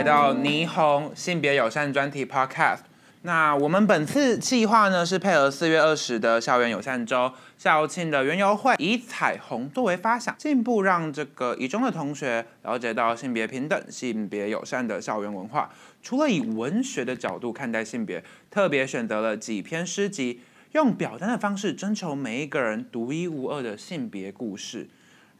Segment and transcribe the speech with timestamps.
[0.00, 2.78] 来到霓虹性别友善专题 Podcast。
[3.20, 15.70] 那我们本次计划呢是配合四月二十的校园友善周校庆的园游会，以彩虹作为发想，进一步让这个一中的同学了解到性别平等、性别友善的校园文化。
[16.02, 20.40] 除了以文学的角度看待性别，特别选择了几篇诗集，
[20.72, 24.88] 用表单的方式征求每一个人独一无二的性别故事。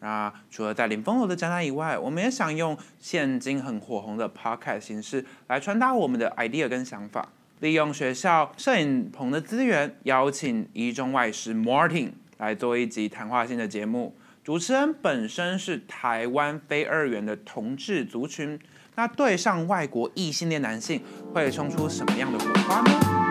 [0.01, 7.29] 那除了在林风楼的展览以外，我们也想用现今很火红的 podcast 形式来传达我们的 idea 跟想法。
[7.61, 14.17] 利用学校摄影棚的资源，邀请一中外师 Martin 来做一集谈话性的节目。
[14.43, 18.59] 主持人本身是台湾非二元的同志族群，
[18.95, 21.03] 那对上外国异性恋男性，
[21.35, 23.30] 会冲出什么样的火花呢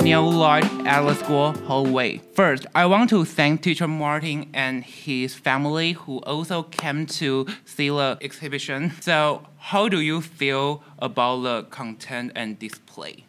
[0.00, 2.18] ？Neil Lloyd Atlas School hallway.
[2.34, 7.88] First, I want to thank teacher Martin and his family who also came to see
[7.88, 8.92] the exhibition.
[9.00, 13.24] So, how do you feel about the content and display?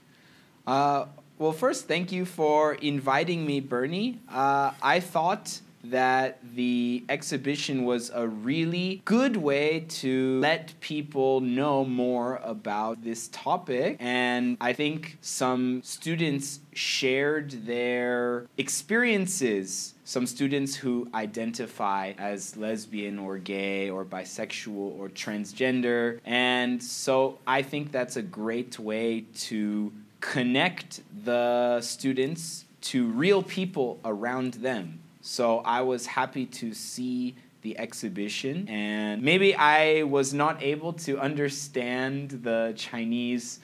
[0.65, 1.05] Uh,
[1.39, 4.19] well, first, thank you for inviting me, Bernie.
[4.29, 11.85] Uh, I thought that the exhibition was a really good way to let people know
[11.85, 13.97] more about this topic.
[13.99, 19.93] And I think some students shared their experiences.
[20.03, 26.19] Some students who identify as lesbian or gay or bisexual or transgender.
[26.25, 33.99] And so I think that's a great way to connect the students to real people
[34.05, 34.99] around them.
[35.27, 41.19] So I was happy to see the exhibition, and maybe I was not able to
[41.19, 43.59] understand the Chinese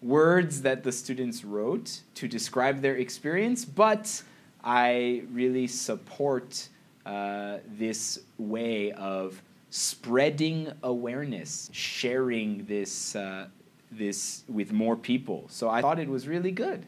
[0.00, 4.22] words that the students wrote to describe their experience, but
[4.64, 6.70] I really support
[7.04, 13.48] uh, this way of spreading awareness, sharing this, uh,
[13.90, 15.44] this with more people.
[15.48, 16.86] So I thought it was really good.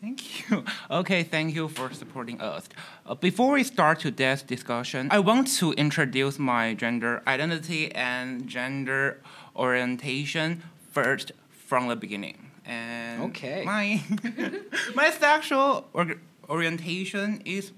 [0.00, 0.64] Thank you.
[0.90, 2.68] Okay, thank you for supporting us.
[3.06, 9.20] Uh, before we start today's discussion, I want to introduce my gender identity and gender
[9.56, 12.50] orientation first from the beginning.
[12.64, 13.64] And Okay.
[13.64, 14.02] my
[14.94, 16.16] my sexual or-
[16.48, 17.72] orientation is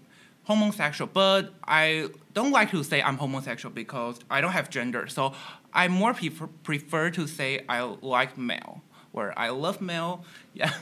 [0.45, 5.07] homosexual, but I don't like to say I'm homosexual because I don't have gender.
[5.07, 5.33] So
[5.73, 10.25] I more prefer, prefer to say I like male, where I love male.
[10.53, 10.73] Yeah,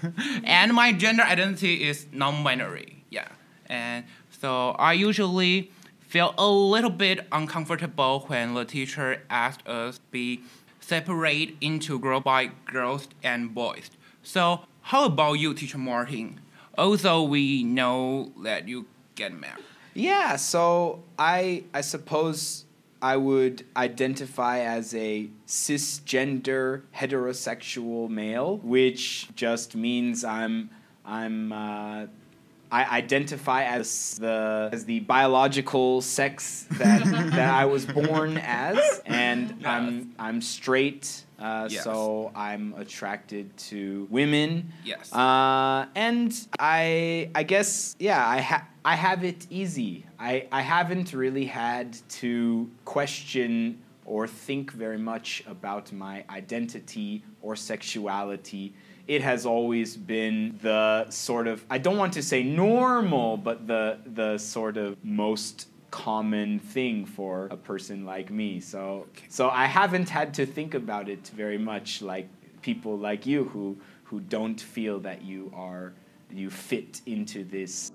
[0.44, 3.04] and my gender identity is non-binary.
[3.10, 3.28] Yeah,
[3.66, 10.40] and so I usually feel a little bit uncomfortable when the teacher asked us be
[10.80, 13.90] separate into group by girls and boys.
[14.22, 16.40] So how about you, teacher Martin?
[16.78, 19.64] Also, we know that you get married.
[19.92, 22.64] Yeah, so I I suppose
[23.00, 30.70] I would identify as a cisgender heterosexual male, which just means I'm
[31.04, 32.06] I'm uh,
[32.70, 39.54] I identify as the as the biological sex that that I was born as, and
[39.64, 41.24] I'm I'm straight.
[41.38, 41.84] Uh, Yes.
[41.84, 44.72] So I'm attracted to women.
[44.84, 45.12] Yes.
[45.12, 50.04] Uh, and I I guess yeah I ha- I have it easy.
[50.18, 57.54] I I haven't really had to question or think very much about my identity or
[57.56, 58.72] sexuality.
[59.06, 63.98] It has always been the sort of I don't want to say normal, but the
[64.06, 68.60] the sort of most common thing for a person like me.
[68.60, 72.28] So so I haven't had to think about it very much like
[72.62, 75.92] people like you who who don't feel that you are
[76.30, 77.90] you fit into this.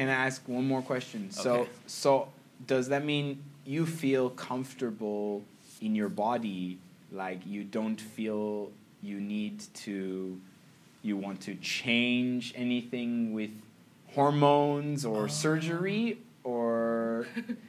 [0.00, 1.30] Can I ask one more question?
[1.30, 1.70] So Okay.
[1.86, 2.28] so
[2.66, 5.44] does that mean you feel comfortable
[5.82, 6.78] in your body
[7.12, 10.40] like you don't feel you need to
[11.02, 13.50] you want to change anything with
[14.16, 17.26] hormones or surgery or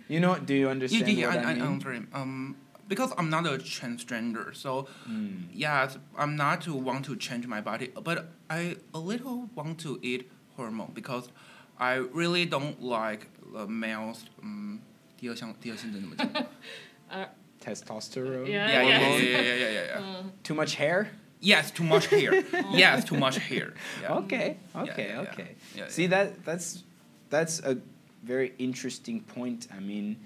[0.07, 1.83] you know do you understand yeah, yeah, what I, I, I, mean?
[1.85, 2.21] I'm.
[2.21, 2.55] Um,
[2.87, 4.71] because I'm not a transgender, so
[5.09, 5.47] Mm.
[5.65, 8.17] yes, I'm not to want to change my body, but
[8.49, 8.61] I
[8.93, 10.21] a little want to eat
[10.55, 11.25] hormone because
[11.80, 14.24] I really don't like the males.
[14.42, 14.80] Um,
[15.18, 16.46] 第 二项第二性征怎么讲
[17.60, 18.46] Testosterone?
[18.46, 19.18] Yeah, yeah, yeah, yeah, yeah.
[19.18, 20.22] yeah, yeah, yeah, yeah, yeah.
[20.42, 21.08] Too much hair?
[21.40, 22.32] Yes, too much hair.
[22.72, 23.74] yes, too much hair.
[24.02, 24.14] Yeah.
[24.18, 25.30] Okay, Yeah, okay, yeah, yeah.
[25.32, 25.48] okay.
[25.76, 26.08] Yeah, See yeah.
[26.08, 26.84] that that's
[27.30, 27.76] that's a
[28.22, 29.68] very interesting point.
[29.74, 30.16] I mean,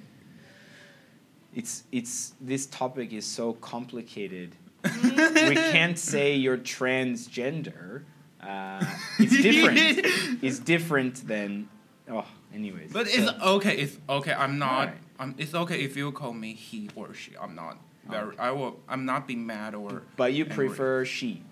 [1.54, 4.54] it's it's this topic is so complicated.
[4.84, 8.04] we can't say you're transgender.
[8.44, 8.84] Uh,
[9.18, 9.78] it's different.
[10.42, 11.68] it's different than.
[12.10, 12.24] Oh,
[12.54, 12.92] anyways.
[12.92, 13.76] But so- it's okay.
[13.76, 14.32] It's okay.
[14.32, 14.94] I'm not Alright.
[15.20, 17.32] Um, it's okay if you call me he or she.
[17.36, 17.76] I'm not
[18.08, 18.36] very.
[18.38, 18.80] I will.
[18.88, 20.02] I'm not being mad or.
[20.16, 20.68] But you angry.
[20.68, 21.42] prefer she,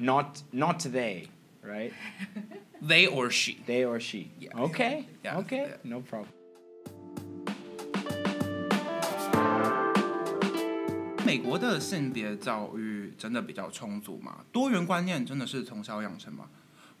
[0.00, 1.28] not not they,
[1.62, 1.92] right?
[2.82, 3.60] they or she.
[3.66, 4.32] They or she.
[4.40, 4.50] Yeah.
[4.58, 5.06] Okay.
[5.24, 5.68] Yeah, Okay.
[5.70, 5.76] yeah.
[5.84, 6.28] No problem.
[11.24, 14.44] 美国的性别教育 真的比较充足吗？
[14.52, 16.48] 多元观念真的是从小养成吗？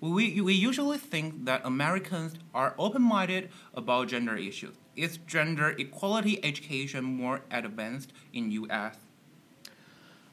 [0.00, 4.74] We we usually think that Americans are open-minded about gender issues.
[4.96, 8.96] Is gender equality education more advanced in U.S.?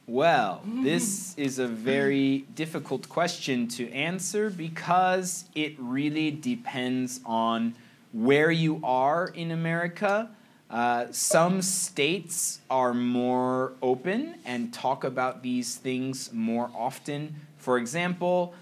[0.07, 7.75] Well, this is a very difficult question to answer because it really depends on
[8.11, 10.31] where you are in America.
[10.68, 17.36] uh, some states are more open and talk about these things more often.
[17.56, 18.52] For example,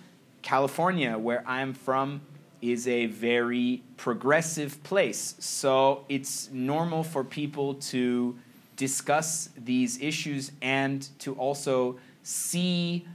[0.42, 2.20] California, where I'm from,
[2.60, 5.34] is a very progressive place.
[5.38, 8.36] So it's normal for people to
[8.76, 13.06] discuss these issues and to also see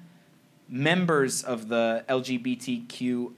[0.68, 3.34] members of the LGBTQ,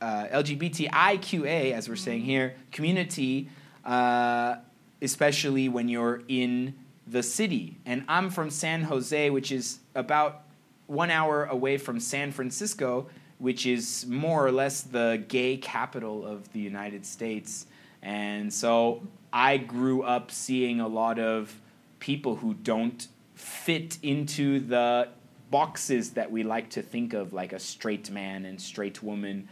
[0.00, 3.48] uh, LGBTIQA, as we're saying here, community,
[3.84, 4.56] uh,
[5.04, 6.74] especially when you're in
[7.06, 7.76] the city.
[7.84, 10.42] And I'm from San Jose, which is about
[10.86, 13.08] one hour away from San Francisco,
[13.38, 17.66] which is more or less the gay capital of the United States.
[18.02, 19.02] And so
[19.32, 21.60] I grew up seeing a lot of
[21.98, 25.08] people who don't fit into the
[25.50, 29.48] boxes that we like to think of, like a straight man and straight woman.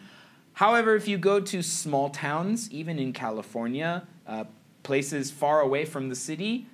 [0.54, 4.44] However, if you go to small towns, even in California, uh,
[4.82, 6.66] places far away from the city,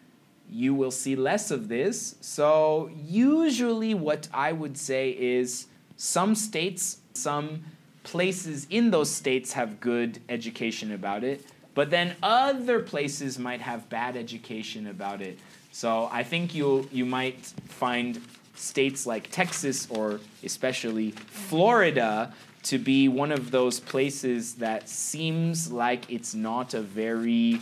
[0.51, 2.17] you will see less of this.
[2.21, 5.67] So, usually, what I would say is
[5.97, 7.65] some states, some
[8.03, 11.45] places in those states have good education about it,
[11.75, 15.39] but then other places might have bad education about it.
[15.71, 18.21] So, I think you you might find
[18.55, 22.33] states like Texas or especially Florida
[22.65, 27.61] to be one of those places that seems like it's not a very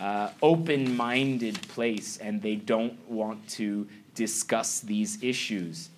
[0.00, 5.90] uh, open minded place and they don't want to discuss these issues.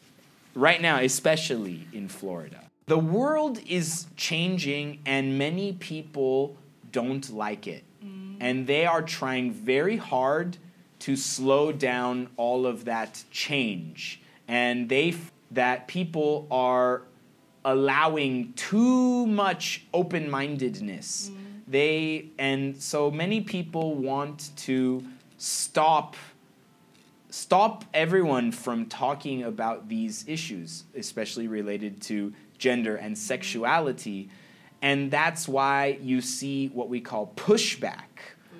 [0.54, 2.62] Right now, especially in Florida.
[2.86, 6.56] The world is changing and many people
[6.92, 7.84] don't like it.
[8.38, 10.58] And they are trying very hard
[11.00, 14.20] to slow down all of that change.
[14.46, 17.02] And they f- that people are
[17.64, 21.30] allowing too much open-mindedness.
[21.68, 25.04] They and so many people want to
[25.38, 26.16] stop
[27.28, 34.30] stop everyone from talking about these issues, especially related to gender and sexuality.
[34.80, 38.04] And that's why you see what we call pushback.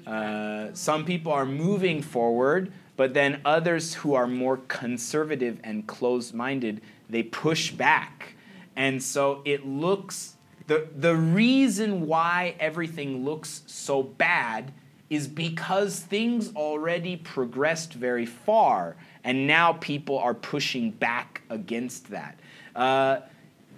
[0.07, 6.35] Uh, some people are moving forward, but then others who are more conservative and closed
[6.35, 8.35] minded, they push back.
[8.77, 14.73] And so it looks, the, the reason why everything looks so bad
[15.09, 22.39] is because things already progressed very far, and now people are pushing back against that.
[22.75, 23.21] Uh,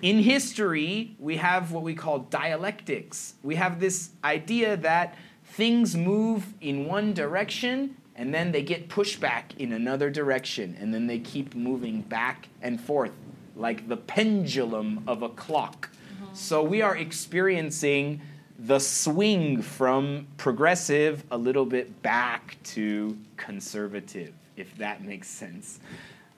[0.00, 3.34] in history, we have what we call dialectics.
[3.42, 9.20] We have this idea that things move in one direction and then they get pushed
[9.20, 13.12] back in another direction, and then they keep moving back and forth
[13.54, 15.88] like the pendulum of a clock.
[16.38, 18.20] So we are experiencing
[18.60, 25.80] the swing from progressive a little bit back to conservative, if that makes sense.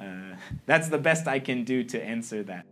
[0.01, 2.65] Uh, that's the best I can do to answer that.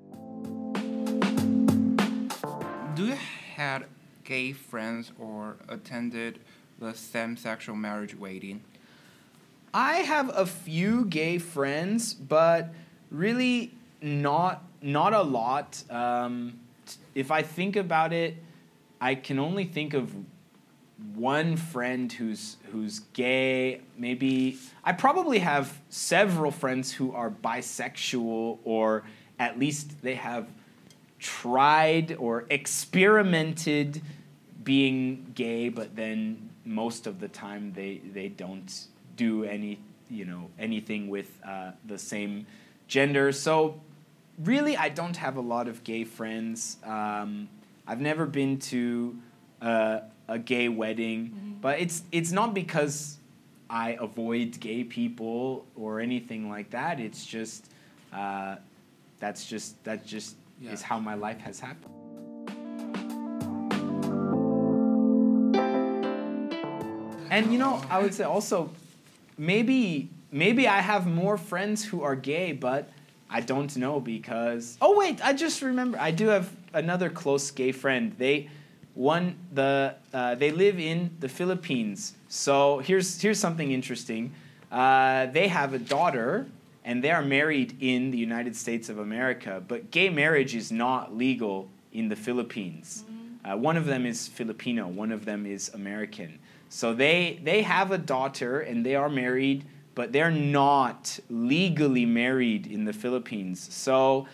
[2.96, 3.18] Do you
[3.54, 3.84] had
[4.24, 6.40] gay friends or attended
[6.78, 8.62] the same-sexual marriage wedding?
[9.74, 12.72] I have a few gay friends, but
[13.10, 15.82] really not not a lot.
[15.90, 16.60] Um,
[17.14, 18.36] if I think about it,
[19.00, 20.14] I can only think of
[21.14, 23.80] one friend who's who's gay.
[23.96, 29.04] Maybe I probably have several friends who are bisexual, or
[29.38, 30.48] at least they have
[31.18, 34.02] tried or experimented
[34.64, 39.78] being gay, but then most of the time they they don't do any
[40.10, 42.46] you know anything with uh, the same
[42.88, 43.30] gender.
[43.32, 43.80] So
[44.42, 46.76] really, I don't have a lot of gay friends.
[46.84, 47.48] Um,
[47.86, 49.16] I've never been to
[49.62, 53.16] uh, a gay wedding, but it's it's not because
[53.70, 57.00] I avoid gay people or anything like that.
[57.00, 57.66] It's just
[58.12, 58.56] uh,
[59.20, 60.72] that's just that just Yeah.
[60.72, 61.94] is how my life has happened.
[67.30, 68.70] And you know, I would say also,
[69.36, 72.88] maybe maybe I have more friends who are gay, but
[73.30, 74.76] I don't know because.
[74.80, 75.98] Oh wait, I just remember.
[76.00, 78.14] I do have another close gay friend.
[78.18, 78.48] They
[78.94, 82.14] one the uh, they live in the Philippines.
[82.28, 84.32] So here's here's something interesting.
[84.72, 86.46] Uh, they have a daughter
[86.84, 91.14] and they are married in the United States of America, but gay marriage is not
[91.14, 93.04] legal in the Philippines.
[93.44, 96.38] Uh, one of them is Filipino, one of them is American.
[96.68, 99.64] So they they have a daughter and they are married,
[99.98, 103.66] but they're not legally married in the Philippines.
[103.74, 104.28] So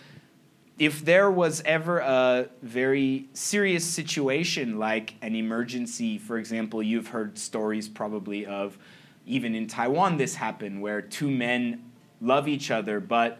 [0.77, 7.39] if there was ever a very serious situation like an emergency, for example, you've heard
[7.39, 8.77] stories probably of
[9.25, 11.91] even in Taiwan this happened where two men
[12.21, 13.39] love each other but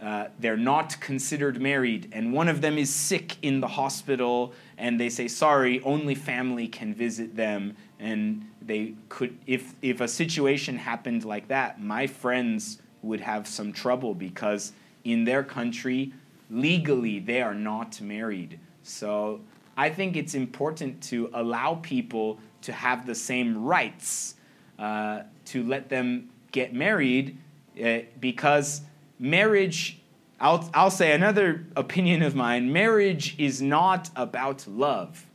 [0.00, 5.00] uh, they're not considered married and one of them is sick in the hospital and
[5.00, 10.76] they say sorry only family can visit them and they could if if a situation
[10.76, 14.72] happened like that my friends would have some trouble because
[15.04, 16.12] in their country
[16.50, 18.58] legally they are not married.
[18.82, 19.40] So
[19.76, 24.34] I think it's important to allow people to have the same rights,
[24.78, 27.38] uh, to let them get married,
[27.82, 28.82] uh, because
[29.18, 29.98] marriage,
[30.40, 35.26] I'll, I'll say another opinion of mine marriage is not about love.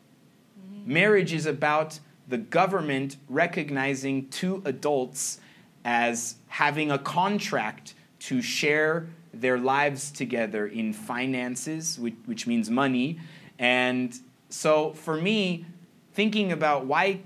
[0.86, 5.40] Marriage is about the government recognizing two adults
[5.86, 13.20] as having a contract to share their lives together in finances, which, which means money.
[13.60, 14.18] And
[14.50, 15.66] so for me,
[16.14, 17.20] thinking about why,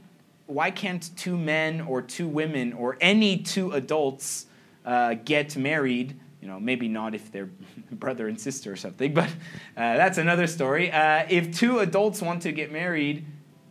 [0.46, 4.46] why can't two men or two women or any two adults
[4.86, 6.20] uh, get married?
[6.42, 7.50] You know, maybe not if they're
[7.92, 10.92] brother and sister or something, but uh, that's another story.
[10.92, 13.26] Uh, if two adults want to get married,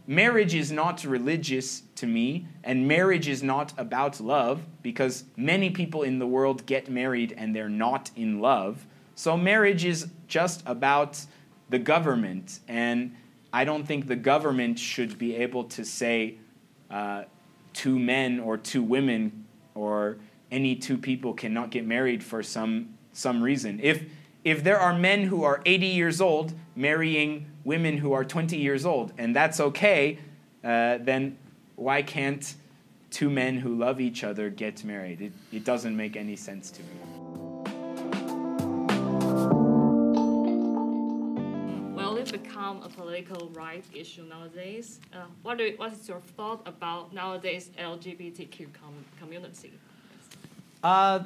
[0.07, 6.03] marriage is not religious to me, and marriage is not about love because many people
[6.03, 8.87] in the world get married and they're not in love.
[9.15, 11.25] So marriage is just about
[11.71, 13.15] the government, and
[13.53, 16.37] I don't think the government should be able to say
[16.91, 17.25] uh,
[17.73, 20.19] two men or two women or
[20.51, 23.81] any two people cannot get married for some some reason.
[23.83, 24.05] If
[24.45, 28.87] if there are men who are 80 years old marrying women who are 20 years
[28.87, 30.19] old, and that's okay,
[30.63, 31.37] uh, then
[31.75, 32.55] why can't
[33.11, 35.21] two men who love each other get married?
[35.21, 36.89] It, it doesn't make any sense to me.
[41.97, 45.01] Well, it become a political rights issue nowadays.
[45.13, 49.73] Uh, what, do, what is your thought about nowadays LGBTQ com- community?
[50.83, 51.21] Uh,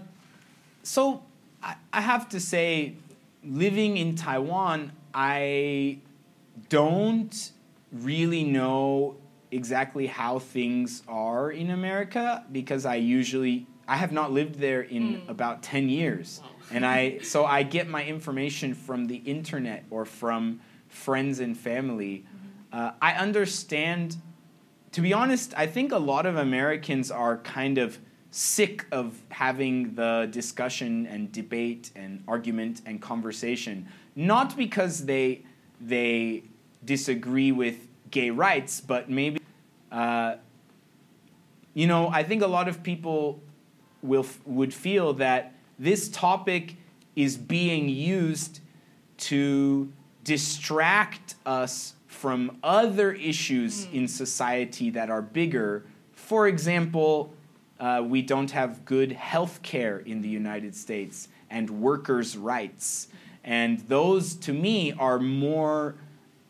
[0.83, 1.23] so
[1.63, 2.95] I, I have to say,
[3.45, 5.99] living in Taiwan, I
[6.69, 7.53] don't
[7.93, 9.17] really know
[9.51, 15.17] exactly how things are in America because I usually I have not lived there in
[15.17, 15.29] mm.
[15.29, 16.41] about 10 years.
[16.43, 16.51] Wow.
[16.73, 22.25] and I so I get my information from the internet or from friends and family.
[22.25, 22.81] Mm-hmm.
[22.81, 24.17] Uh, I understand
[24.93, 27.99] to be honest, I think a lot of Americans are kind of
[28.31, 35.43] sick of having the discussion and debate and argument and conversation not because they
[35.81, 36.43] they
[36.85, 39.41] disagree with gay rights, but maybe,
[39.91, 40.37] uh,
[41.75, 43.41] you know, I think a lot of people
[44.03, 46.77] will would feel that this topic
[47.17, 48.61] is being used
[49.17, 49.93] to
[50.25, 53.95] distract us from other issues mm.
[53.95, 55.85] in society that are bigger.
[56.13, 57.33] For example,
[57.81, 63.09] uh, we don't have good health care in the United States and workers' rights.
[63.43, 65.97] And those, to me, are more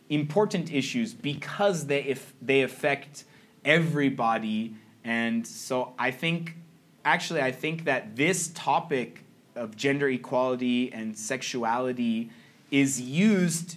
[0.08, 3.24] important issues because they, if they affect
[3.64, 4.74] everybody.
[5.04, 6.56] And so I think,
[7.04, 12.30] actually, I think that this topic of gender equality and sexuality
[12.72, 13.76] is used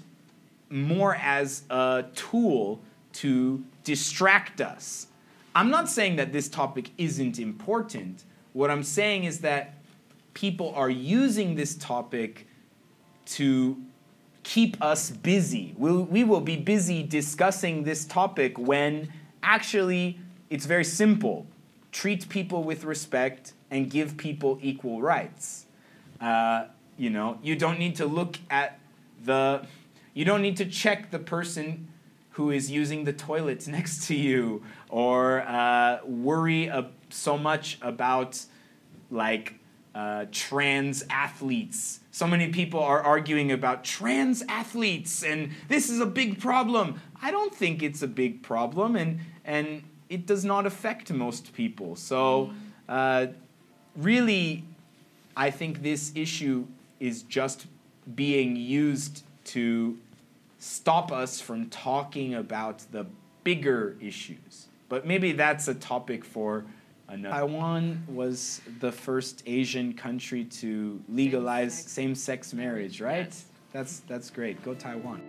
[0.72, 2.82] more as a tool
[3.14, 5.08] to distract us.
[5.56, 8.24] I'm not saying that this topic isn't important.
[8.54, 9.76] What I'm saying is that
[10.34, 12.48] people are using this topic
[13.26, 13.78] to
[14.42, 15.74] keep us busy.
[15.78, 19.10] We'll, we will be busy discussing this topic when
[19.42, 20.20] actually
[20.50, 21.46] it's very simple.
[21.92, 25.68] Treat people with respect and give people equal rights.
[26.20, 26.66] Uh,
[26.98, 28.80] you know, you don't need to look at
[29.24, 29.66] the,
[30.14, 31.88] you don't need to check the person
[32.34, 38.40] who is using the toilets next to you or uh, worry uh, so much about
[39.10, 39.56] like
[39.96, 42.00] uh, trans athletes.
[42.12, 47.00] So many people are arguing about trans athletes, and this is a big problem.
[47.22, 51.96] I don't think it's a big problem, and and it does not affect most people.
[51.96, 52.54] So,
[52.90, 53.28] uh,
[53.96, 54.64] really,
[55.36, 56.68] I think this issue
[57.00, 57.68] is just
[58.16, 59.98] being used to
[60.64, 63.06] stop us from talking about the
[63.44, 64.68] bigger issues.
[64.88, 66.64] But maybe that's a topic for
[67.10, 67.36] another.
[67.36, 71.92] Taiwan was the first Asian country to legalize Same-sex.
[71.92, 73.26] same-sex marriage, right?
[73.26, 73.46] Yes.
[73.74, 74.64] That's that's great.
[74.64, 75.22] Go Taiwan.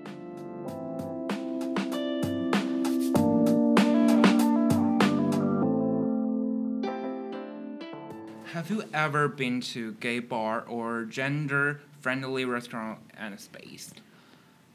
[8.53, 13.91] Have you ever been to gay bar or gender-friendly restaurant and space?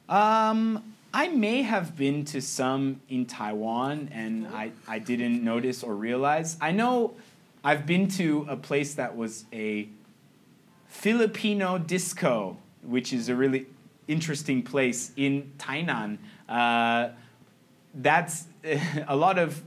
[0.09, 5.95] Um, I may have been to some in Taiwan and I, I didn't notice or
[5.95, 6.57] realize.
[6.59, 7.13] I know
[7.63, 9.87] I've been to a place that was a
[10.87, 13.67] Filipino disco, which is a really
[14.07, 16.17] interesting place in Tainan.
[16.47, 17.09] Uh,
[17.93, 18.45] that's
[19.07, 19.61] a lot of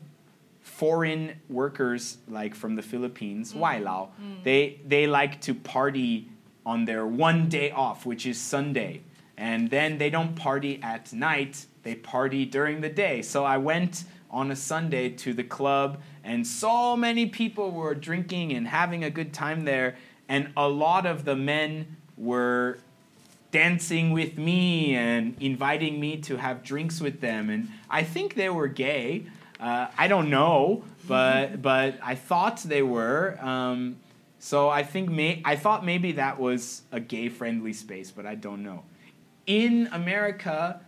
[0.61, 4.09] foreign workers like from the Philippines, 外劳,
[4.43, 6.29] they they like to party
[6.65, 9.01] on their one day off, which is Sunday.
[9.43, 13.23] And then they don't party at night, they party during the day.
[13.23, 18.53] So I went on a Sunday to the club and so many people were drinking
[18.53, 19.97] and having a good time there
[20.29, 22.79] and a lot of the men were
[23.51, 27.51] dancing with me and inviting me to have drinks with them.
[27.51, 29.27] And I think they were gay.
[29.59, 33.37] Uh, I don't know, but but I thought they were.
[33.41, 33.97] Um,
[34.39, 38.37] so I think may I thought maybe that was a gay friendly space, but I
[38.37, 38.85] don't know.
[39.47, 40.81] In America,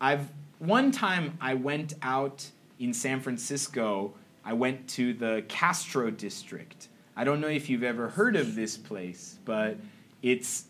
[0.00, 2.50] I've one time I went out
[2.80, 4.14] in San Francisco.
[4.44, 6.88] I went to the Castro district.
[7.16, 9.76] I don't know if you've ever heard of this place, but
[10.22, 10.64] it's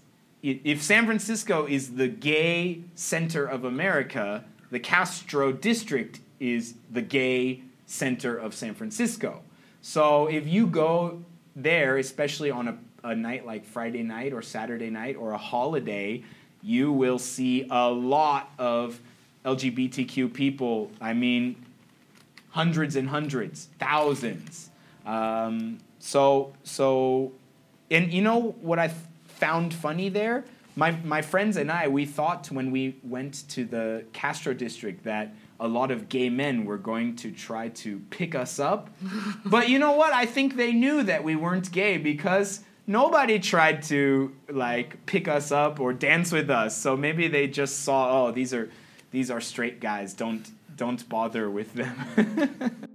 [0.45, 7.02] i- if San Francisco is the gay center of America, the Castro district is the
[7.02, 9.43] gay center of San Francisco.
[9.80, 11.23] So if you go
[11.56, 16.23] there, especially on a, a night like Friday night or Saturday night or a holiday,
[16.69, 19.00] you will see a lot of
[19.47, 20.91] LGBTQ people.
[21.00, 21.57] I mean,
[22.50, 24.69] hundreds and hundreds, thousands.
[25.07, 27.33] Um, so, so,
[27.91, 28.93] and you know what I
[29.28, 30.45] found funny there?
[30.76, 35.35] My, my friends and I, we thought when we went to the Castro district that
[35.59, 38.91] a lot of gay men were going to try to pick us up.
[39.47, 40.13] but you know what?
[40.13, 45.53] I think they knew that we weren't gay because nobody tried to like pick us
[45.53, 46.77] up or dance with us.
[46.77, 48.69] So maybe they just saw, oh, these are
[49.13, 50.15] these are straight guys.
[50.15, 52.81] Don't don't bother with them.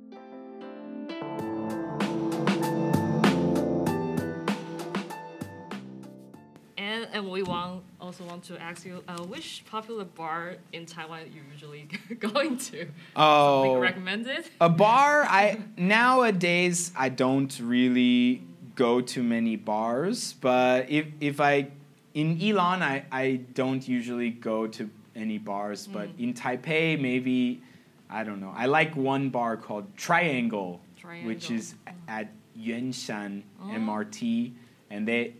[6.76, 11.22] And, and we want also want to ask you, uh, which popular bar in Taiwan
[11.34, 11.88] you usually
[12.20, 12.88] going to?
[13.16, 14.46] Oh, recommended?
[14.60, 15.24] a bar.
[15.24, 18.44] I nowadays I don't really
[18.76, 21.68] go to many bars, but if if I
[22.14, 27.62] in Yilan I, I don't usually go to any bars, but in Taipei maybe
[28.10, 28.54] I don't know.
[28.56, 30.82] I like one bar called Triangle,
[31.24, 31.56] which Triangle.
[31.56, 31.76] is
[32.08, 33.66] at Yuanshan Oh.
[33.68, 34.52] MRT,
[34.90, 35.34] and they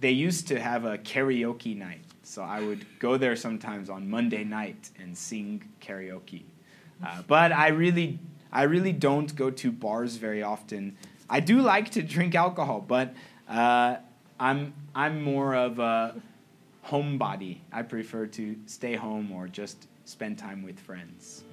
[0.00, 2.00] they used to have a karaoke night.
[2.22, 6.42] So I would go there sometimes on Monday night and sing karaoke.
[7.04, 8.18] Uh, but I really,
[8.52, 10.96] I really don't go to bars very often.
[11.28, 13.14] I do like to drink alcohol, but
[13.48, 13.96] uh,
[14.38, 16.20] I'm I'm more of a
[16.86, 17.58] homebody.
[17.72, 21.44] I prefer to stay home or just spend time with friends.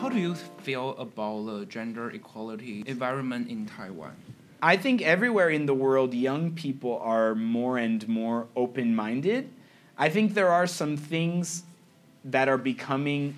[0.00, 4.14] How do you feel about the gender equality environment in Taiwan?
[4.62, 9.50] I think everywhere in the world, young people are more and more open minded.
[9.98, 11.64] I think there are some things
[12.24, 13.34] that are becoming,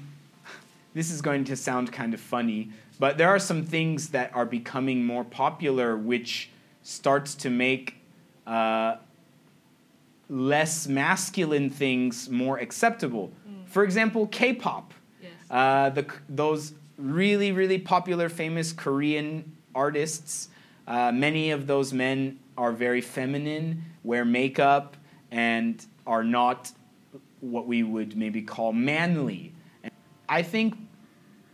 [0.99, 4.45] this is going to sound kind of funny, but there are some things that are
[4.45, 6.51] becoming more popular, which
[6.83, 7.95] starts to make
[8.49, 8.97] uh,
[10.29, 13.31] less masculine things more acceptable.
[13.67, 14.93] For example, K pop.
[15.23, 15.31] Yes.
[15.49, 20.49] Uh, the, those really, really popular, famous Korean artists,
[20.89, 24.97] uh, many of those men are very feminine, wear makeup,
[25.31, 26.73] and are not
[27.41, 29.53] what we would maybe call manly.
[30.29, 30.75] I think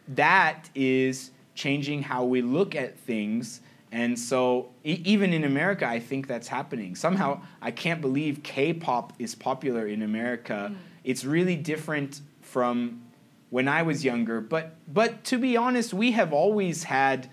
[0.09, 3.61] that is changing how we look at things.
[3.93, 6.97] And so, e- even in America, I think that's happening.
[6.97, 10.75] Somehow, I can't believe K pop is popular in America.
[11.05, 13.03] It's really different from
[13.51, 14.41] when I was younger.
[14.41, 17.29] But, but to be honest, we have always had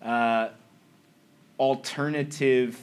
[0.00, 0.48] uh,
[1.58, 2.82] alternative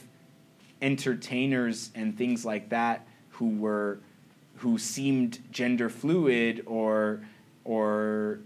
[0.80, 3.98] entertainers and things like that who were
[4.58, 7.20] who seemed gender fluid or
[7.64, 8.38] or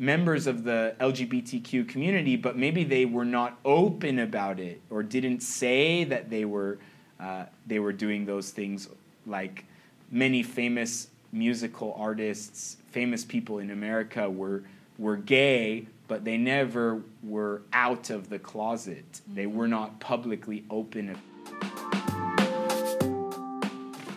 [0.00, 5.40] members of the LGBTQ community, but maybe they were not open about it or didn't
[5.40, 6.78] say that they were
[7.20, 8.88] uh, they were doing those things.
[9.26, 9.66] Like
[10.10, 14.62] many famous musical artists, famous people in America were
[14.98, 19.20] were gay, but they never were out of the closet.
[19.32, 21.14] They were not publicly open.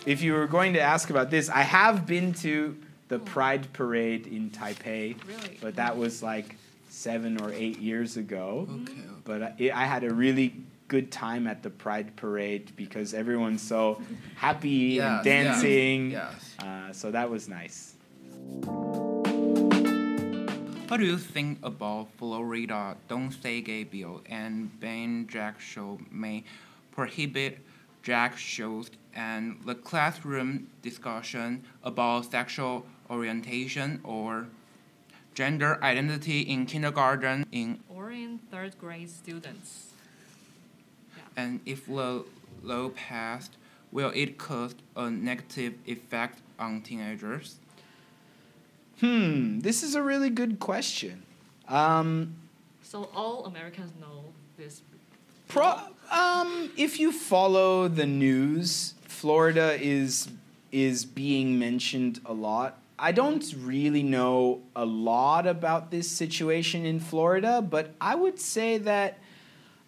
[0.06, 2.78] If you were going to ask about this, I have been to
[3.14, 5.58] the Pride Parade in Taipei, Really?
[5.62, 6.56] but that was like
[6.90, 8.68] seven or eight years ago.
[8.68, 8.94] Okay.
[9.24, 10.56] But I, I had a really
[10.88, 14.02] good time at the Pride Parade because everyone's so
[14.36, 16.12] happy Yes, and dancing.
[16.12, 16.56] Yes.
[16.58, 17.94] Uh, so that was nice.
[20.88, 26.44] What do you think about Florida Don't Say Gay bill and ban drag show may
[26.92, 27.60] prohibit
[28.02, 32.86] drag shows and the classroom discussion about sexual
[33.18, 34.48] orientation or
[35.36, 39.92] gender identity in kindergarten in Or in third grade students.
[41.36, 42.24] and if the
[42.62, 43.52] law passed,
[43.92, 47.56] will it cause a negative effect on teenagers?
[49.00, 51.24] Hmm, this is a really good question.
[51.68, 52.36] Um,
[52.84, 54.26] So all Americans know
[54.58, 54.82] this.
[55.48, 55.80] Pro,
[56.12, 60.30] um, if you follow the news, Florida is
[60.72, 62.78] is being mentioned a lot.
[62.98, 68.78] I don't really know a lot about this situation in Florida, but I would say
[68.80, 69.18] that,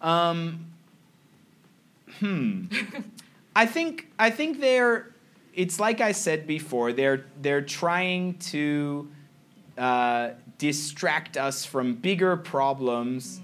[0.00, 0.66] um,
[2.18, 2.64] hmm,
[3.56, 5.12] I think I think they're.
[5.54, 6.92] It's like I said before.
[6.92, 9.08] They're they're trying to
[9.78, 13.40] uh, distract us from bigger problems.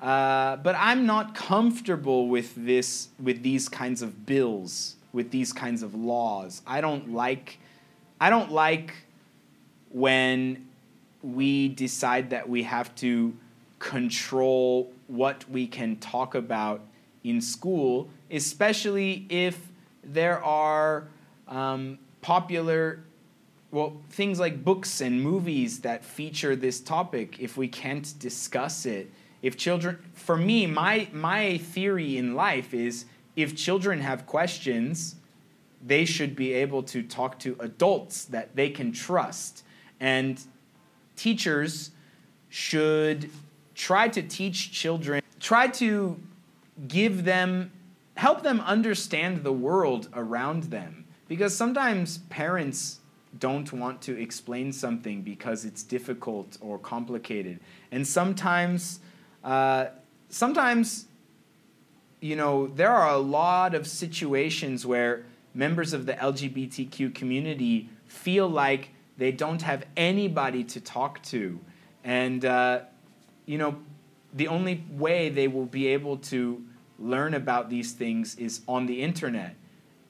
[0.00, 5.82] Uh, but I'm not comfortable with this, with these kinds of bills, with these kinds
[5.84, 6.60] of laws.
[6.66, 7.58] I don't like,
[8.22, 8.94] I don't like
[9.90, 10.68] when
[11.24, 13.36] we decide that we have to
[13.80, 16.82] control what we can talk about
[17.24, 19.58] in school, especially if
[20.04, 21.08] there are
[21.48, 23.00] um, popular
[23.72, 29.10] well, things like books and movies that feature this topic, if we can't discuss it,
[29.42, 35.16] if children, for me, my, my theory in life is if children have questions,
[35.82, 39.64] they should be able to talk to adults that they can trust.
[40.00, 40.40] And
[41.16, 41.90] teachers
[42.48, 43.30] should
[43.74, 46.20] try to teach children, try to
[46.86, 47.72] give them,
[48.16, 51.04] help them understand the world around them.
[51.28, 53.00] Because sometimes parents
[53.38, 57.58] don't want to explain something because it's difficult or complicated.
[57.90, 59.00] And sometimes,
[59.42, 59.86] uh,
[60.28, 61.06] sometimes,
[62.20, 68.48] you know, there are a lot of situations where members of the LGBTQ community feel
[68.48, 71.58] like they don't have anybody to talk to.
[72.04, 72.80] And, uh,
[73.46, 73.76] you know,
[74.32, 76.62] the only way they will be able to
[76.98, 79.54] learn about these things is on the internet.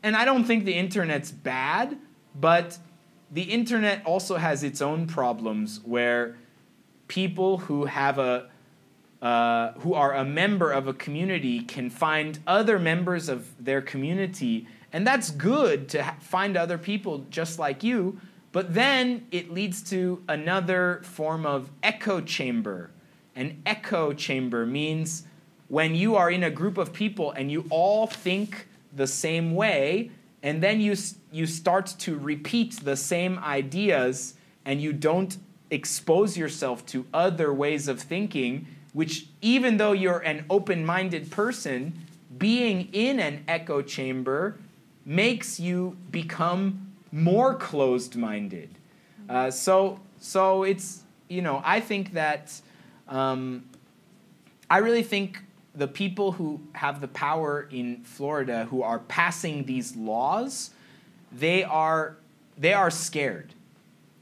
[0.03, 1.99] And I don't think the internet's bad,
[2.35, 2.79] but
[3.31, 6.37] the internet also has its own problems where
[7.09, 8.49] people who have a
[9.23, 14.67] uh, who are a member of a community can find other members of their community
[14.93, 18.21] and that's good to ha- find other people just like you
[18.53, 22.91] but then it leads to another form of echo chamber.
[23.35, 25.25] An echo chamber means
[25.69, 30.11] when you are in a group of people and you all think the same way
[30.43, 30.95] and then you
[31.31, 34.35] you start to repeat the same ideas
[34.67, 35.39] and you don't
[35.71, 41.95] expose yourself to other ways of thinking which even though you're an open-minded person
[42.37, 44.59] being in an echo chamber
[45.05, 48.71] makes you become more closed-minded
[49.29, 52.61] uh, so so it's you know i think that
[53.09, 53.65] um,
[54.71, 55.39] i really think
[55.75, 60.71] the people who have the power in Florida who are passing these laws,
[61.31, 62.17] they are,
[62.59, 63.55] they are scared.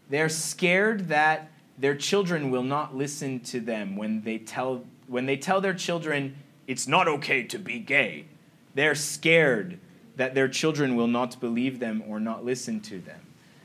[0.08, 5.36] They're scared that their children will not listen to them when they tell, when they
[5.36, 8.26] tell their children it's not okay to be gay.
[8.74, 9.78] They're scared
[10.20, 13.20] that their children will not believe them or not listen to them.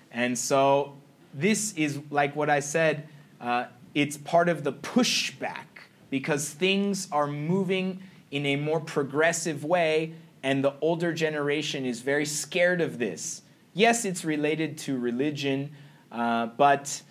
[0.09, 0.93] And so
[1.33, 3.09] this is like what I said,
[3.41, 5.65] uh, it's part of the pushback
[6.09, 10.13] because things are moving in a more progressive way,
[10.43, 13.41] and the older generation is very scared of this.
[13.73, 15.71] Yes, it's related to religion,
[16.09, 17.01] uh, but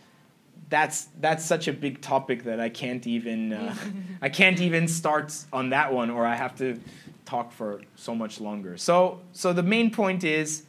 [0.74, 3.74] that's that's such a big topic that I can't even uh,
[4.22, 6.80] I can't even start on that one, or I have to
[7.24, 8.76] talk for so much longer.
[8.76, 10.64] So so the main point is,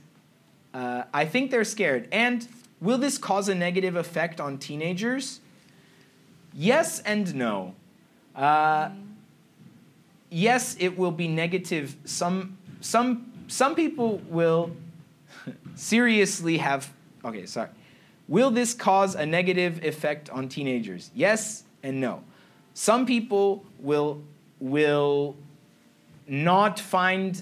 [0.73, 2.47] uh, I think they're scared, and
[2.81, 5.41] will this cause a negative effect on teenagers?
[6.55, 7.75] yes and no.
[8.35, 8.89] Uh,
[10.29, 11.95] yes, it will be negative.
[12.05, 14.71] Some, some, some people will
[15.75, 16.91] seriously have.
[17.23, 17.69] Okay, sorry.
[18.27, 21.11] Will this cause a negative effect on teenagers?
[21.13, 22.23] Yes and no.
[22.73, 24.21] Some people will
[24.59, 25.35] will
[26.27, 27.41] not find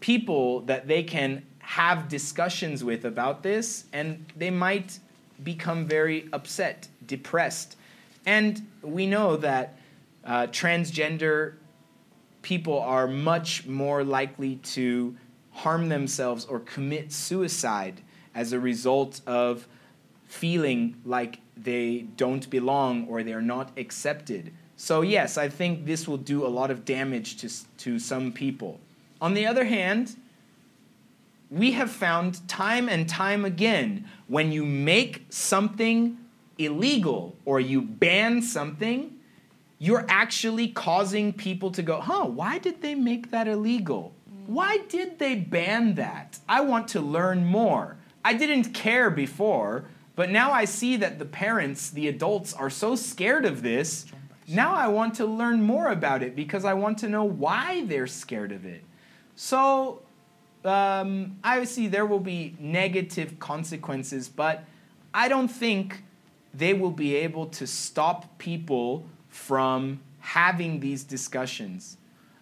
[0.00, 4.98] people that they can have discussions with about this, and they might
[5.44, 7.76] become very upset, depressed.
[8.26, 9.78] And we know that
[10.24, 11.54] uh, transgender
[12.42, 15.16] people are much more likely to
[15.52, 18.00] harm themselves or commit suicide
[18.34, 19.66] as a result of
[20.30, 24.52] feeling like they don't belong or they're not accepted.
[24.76, 28.80] So, yes, I think this will do a lot of damage to, to some people.
[29.20, 30.16] On the other hand,
[31.50, 36.16] we have found time and time again when you make something
[36.58, 39.18] illegal or you ban something,
[39.78, 44.12] you're actually causing people to go, huh, why did they make that illegal?
[44.46, 46.38] Why did they ban that?
[46.48, 47.96] I want to learn more.
[48.24, 49.86] I didn't care before,
[50.20, 54.04] but now I see that the parents, the adults, are so scared of this.
[54.46, 58.06] Now I want to learn more about it because I want to know why they're
[58.06, 58.84] scared of it.
[59.34, 60.02] So
[60.62, 64.64] um, I see there will be negative consequences, but
[65.14, 66.04] I don't think
[66.52, 71.96] they will be able to stop people from having these discussions.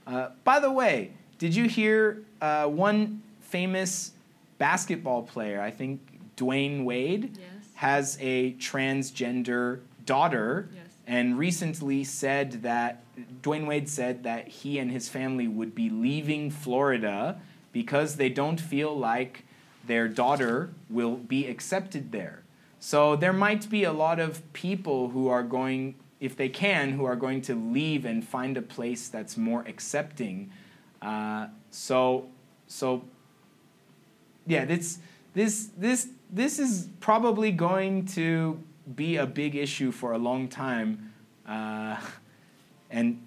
[0.04, 4.14] Uh, by the way, did you hear uh, one famous
[4.58, 6.00] basketball player, I think
[6.36, 7.57] Dwyane Wade, Yes.
[7.78, 10.86] Has a transgender daughter Yes.
[11.06, 13.02] and recently said that
[13.42, 17.40] Dwyane Wade said that he and his family would be leaving Florida
[17.72, 19.44] because they don't feel like
[19.86, 22.42] their daughter will be accepted there.
[22.80, 27.04] So there might be a lot of people who are going, if they can, who
[27.04, 30.50] are going to leave and find a place that's more accepting.
[31.00, 32.26] Uh, so,
[32.66, 33.04] so
[34.46, 34.98] yeah, this
[35.34, 38.62] this this this is probably going to
[38.94, 41.12] be a big issue for a long time,
[41.46, 41.96] uh,
[42.90, 43.22] and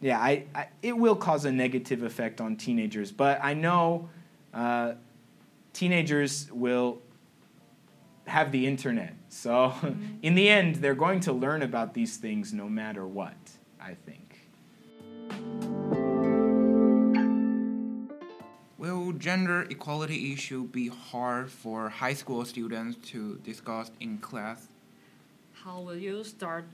[0.00, 3.10] yeah, I, I it will cause a negative effect on teenagers.
[3.12, 4.08] But I know
[4.54, 4.94] uh,
[5.72, 7.00] teenagers will
[8.26, 9.74] have the internet, so
[10.22, 13.36] in the end, they're going to learn about these things no matter what.
[13.80, 14.17] I think.
[18.78, 24.68] Will gender equality issue be hard for high school students to discuss in class?
[25.64, 26.64] How will you start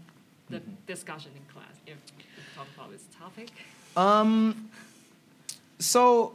[0.51, 0.71] the Mm-hmm.
[0.87, 3.51] discussion in class if we talk about this topic?
[3.97, 4.69] Um,
[5.79, 6.35] so,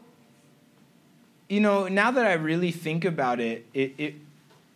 [1.48, 4.16] you know, now that I really think about it, it, it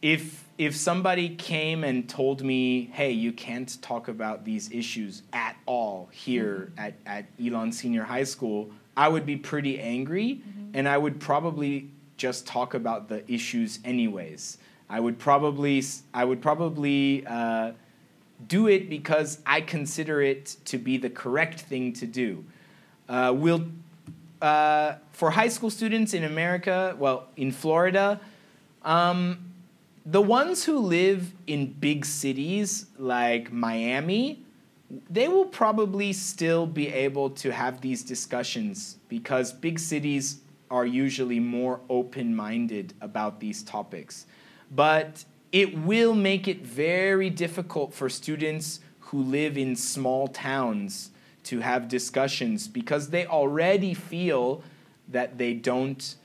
[0.03, 5.56] if if somebody came and told me, "Hey, you can't talk about these issues at
[5.65, 10.41] all here at at Yilan Senior High School," I would be pretty angry,
[10.73, 14.58] and I would probably just talk about the issues anyways.
[14.89, 17.71] I would probably I would probably uh,
[18.47, 22.45] do it because I consider it to be the correct thing to do.
[23.10, 23.65] Uh, will
[24.41, 28.19] uh, for high school students in America, well, in Florida,
[28.84, 29.53] um,
[30.06, 34.43] the ones who live in big cities like Miami,
[35.10, 41.39] they will probably still be able to have these discussions because big cities are usually
[41.39, 44.25] more open minded about these topics.
[44.71, 51.12] But it will make it very difficult for students who live in small towns
[51.43, 54.63] to have discussions because they already feel
[55.10, 56.15] that they don't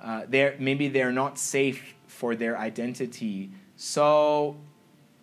[0.00, 4.56] uh, they're maybe they're not safe for their identity so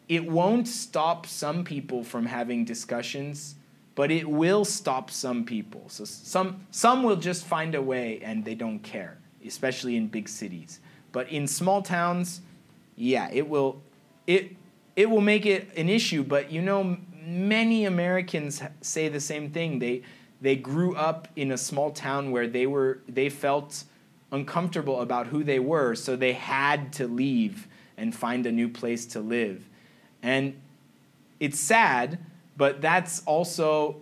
[0.10, 3.56] it won't stop some people from having discussions
[3.98, 5.86] but it will stop some people.
[5.88, 10.30] So some some will just find a way and they don't care especially in big
[10.30, 10.80] cities.
[11.12, 12.42] But in small towns
[12.96, 13.82] yeah it will
[14.28, 14.56] it
[14.96, 16.24] it will make it an issue.
[16.24, 19.80] But you know many americans say the same thing.
[19.80, 20.04] They
[20.42, 23.84] they grew up in a small town where they were they felt
[24.32, 29.06] uncomfortable about who they were so they had to leave and find a new place
[29.08, 29.68] to live
[30.28, 30.44] and
[31.40, 32.20] it's sad
[32.58, 34.02] but that's also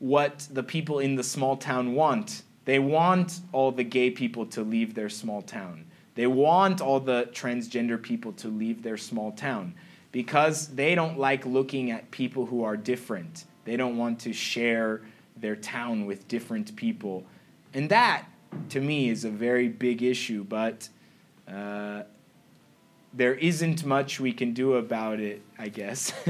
[0.00, 2.42] what the people in the small town want.
[2.64, 5.86] They want all the gay people to leave their small town.
[6.16, 9.74] They want all the transgender people to leave their small town
[10.10, 13.44] because they don't like looking at people who are different.
[13.64, 15.02] They don't want to share
[15.36, 17.24] their town with different people.
[17.72, 18.26] And that,
[18.70, 20.44] to me, is a very big issue.
[20.44, 20.88] But
[21.48, 22.02] uh,
[23.14, 26.12] there isn't much we can do about it, I guess.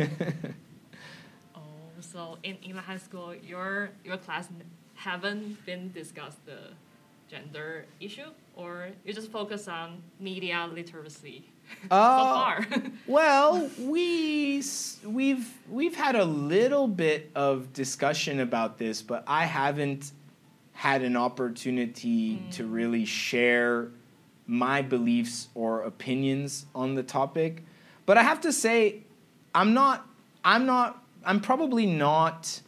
[1.55, 1.61] Oh,
[2.01, 4.49] so in, in high school, your your class
[4.95, 6.59] haven't been discussed the
[7.31, 11.45] gender issue, or you just focus on media literacy
[11.83, 12.67] so Uh, far?
[13.07, 14.63] Well, we
[15.05, 20.13] we've we've had a little bit of discussion about this, but I haven't
[20.73, 23.89] had an opportunity to really share
[24.47, 27.65] my beliefs or opinions on the topic.
[28.07, 29.03] But I have to say,
[29.55, 30.07] I'm not
[30.45, 32.61] I'm not I'm probably not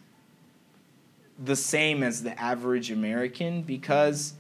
[1.43, 4.35] the same as the average American because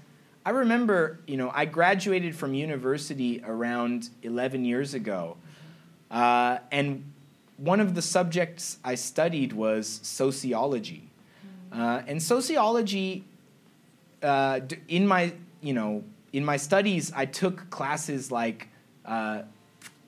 [0.46, 5.36] I remember, you know, I graduated from university around 11 years ago.
[6.10, 7.10] Uh, and
[7.56, 11.08] one of the subjects I studied was sociology.
[11.72, 13.24] Uh, and sociology,
[14.22, 18.66] uh, in my, you know, in my studies, I took classes like,
[19.04, 19.42] uh,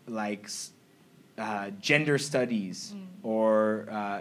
[0.08, 0.50] like
[1.38, 4.20] uh, gender studies or uh,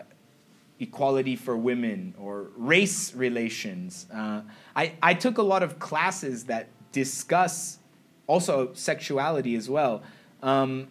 [0.80, 4.06] equality for women or race relations.
[4.14, 4.42] Uh,
[4.76, 7.80] I, I took a lot of classes that discuss
[8.28, 10.04] also sexuality as well.
[10.44, 10.90] Um,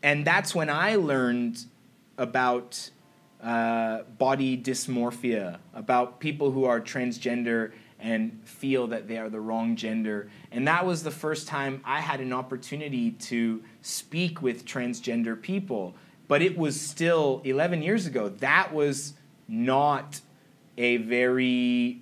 [0.00, 1.64] and that's when I learned
[2.18, 2.90] about
[3.42, 9.76] uh, body dysmorphia, about people who are transgender and feel that they are the wrong
[9.76, 10.30] gender.
[10.50, 15.94] And that was the first time I had an opportunity to speak with transgender people.
[16.28, 18.28] But it was still 11 years ago.
[18.28, 19.14] That was
[19.48, 20.20] not
[20.78, 22.00] a very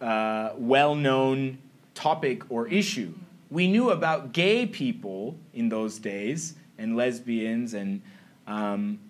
[0.00, 1.58] uh, well known
[1.94, 3.12] topic or issue.
[3.50, 8.00] We knew about gay people in those days and lesbians and
[8.46, 9.00] um,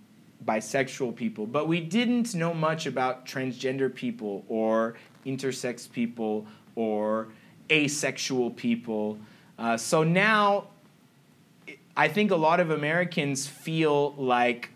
[0.45, 4.95] bisexual people, but we didn't know much about transgender people or
[5.25, 7.29] intersex people or
[7.71, 9.19] asexual people.
[9.59, 10.69] Uh, so now
[11.97, 14.71] I think a lot of Americans feel like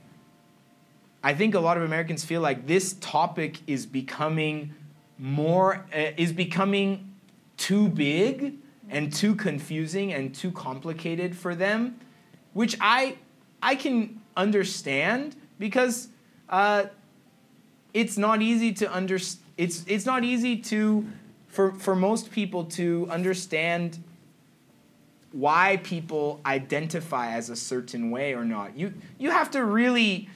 [1.23, 4.75] I think a lot of Americans feel like this topic is becoming
[5.19, 7.15] more uh, is becoming
[7.57, 8.57] too big
[8.91, 11.99] and too confusing and too complicated for them,
[12.53, 13.17] which I
[13.63, 16.09] I can understand because
[16.51, 16.85] uh,
[17.95, 19.19] it's not easy to under
[19.57, 21.07] it's it's not easy to
[21.49, 23.99] for for most people to understand
[25.33, 28.77] why people identify as a certain way or not.
[28.77, 30.29] You you have to really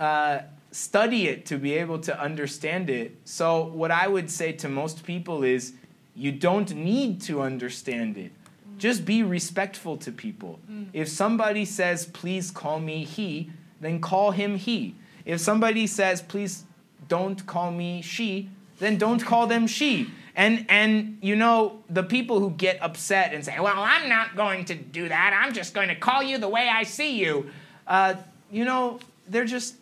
[0.00, 0.40] uh,
[0.72, 3.16] study it to be able to understand it.
[3.24, 5.74] So what I would say to most people is,
[6.14, 8.32] you don't need to understand it.
[8.78, 10.58] Just be respectful to people.
[10.92, 14.96] If somebody says, "Please call me he," then call him he.
[15.24, 16.64] If somebody says, "Please
[17.12, 18.48] don't call me she,"
[18.78, 20.10] then don't call them she.
[20.34, 24.64] And and you know the people who get upset and say, "Well, I'm not going
[24.70, 25.38] to do that.
[25.40, 27.50] I'm just going to call you the way I see you,"
[27.86, 28.14] uh,
[28.50, 28.98] you know
[29.28, 29.74] they're just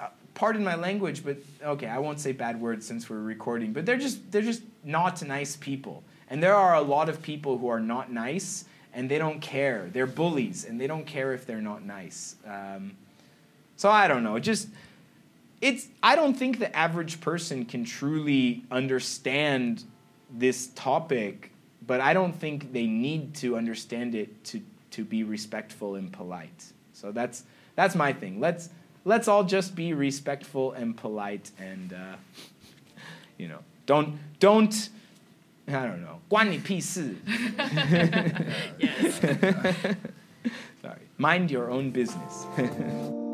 [0.00, 3.74] uh, pardon my language, but okay, I won't say bad words since we're recording.
[3.74, 7.58] But they're just they're just not nice people, and there are a lot of people
[7.58, 9.90] who are not nice and they don't care.
[9.92, 12.36] They're bullies and they don't care if they're not nice.
[12.46, 12.92] Um,
[13.76, 14.38] so I don't know.
[14.40, 14.68] Just
[15.61, 19.83] it's I don't think the average person can truly understand
[20.29, 21.51] this topic,
[21.85, 26.73] but I don't think they need to understand it to to be respectful and polite.
[26.91, 27.43] So that's
[27.75, 28.39] that's my thing.
[28.39, 28.69] Let's
[29.05, 32.15] let's all just be respectful and polite and uh,
[33.37, 34.89] you know don't don't
[35.67, 37.15] I don't know 关你屁事
[38.79, 39.21] yes.
[40.81, 40.99] Sorry.
[41.17, 42.45] Mind your own business.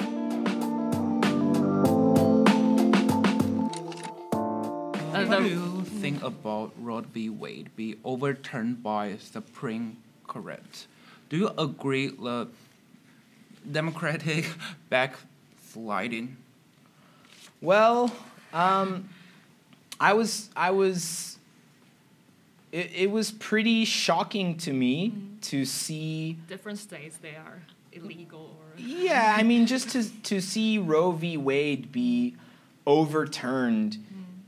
[5.26, 7.30] What do you think about Roe v.
[7.30, 10.86] Wade be overturned by Supreme Court?
[11.30, 12.48] Do you agree the
[13.70, 14.46] Democratic
[14.90, 16.36] backsliding?
[17.62, 18.12] Well,
[18.52, 19.08] um,
[19.98, 21.38] I was I was
[22.70, 27.62] it, it was pretty shocking to me to see different states they are
[27.92, 31.38] illegal or yeah, I mean just to to see Roe v.
[31.38, 32.34] Wade be
[32.86, 33.96] overturned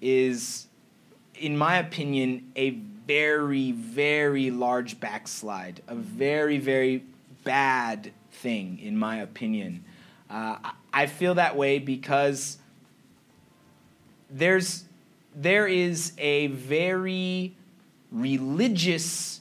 [0.03, 0.66] is
[1.39, 2.71] in my opinion a
[3.07, 7.05] very very large backslide, a very very
[7.45, 9.85] bad thing in my opinion.
[10.29, 10.57] Uh,
[10.93, 12.59] I- feel that way because
[14.31, 14.85] there's
[15.35, 17.55] there is a very
[18.11, 19.41] religious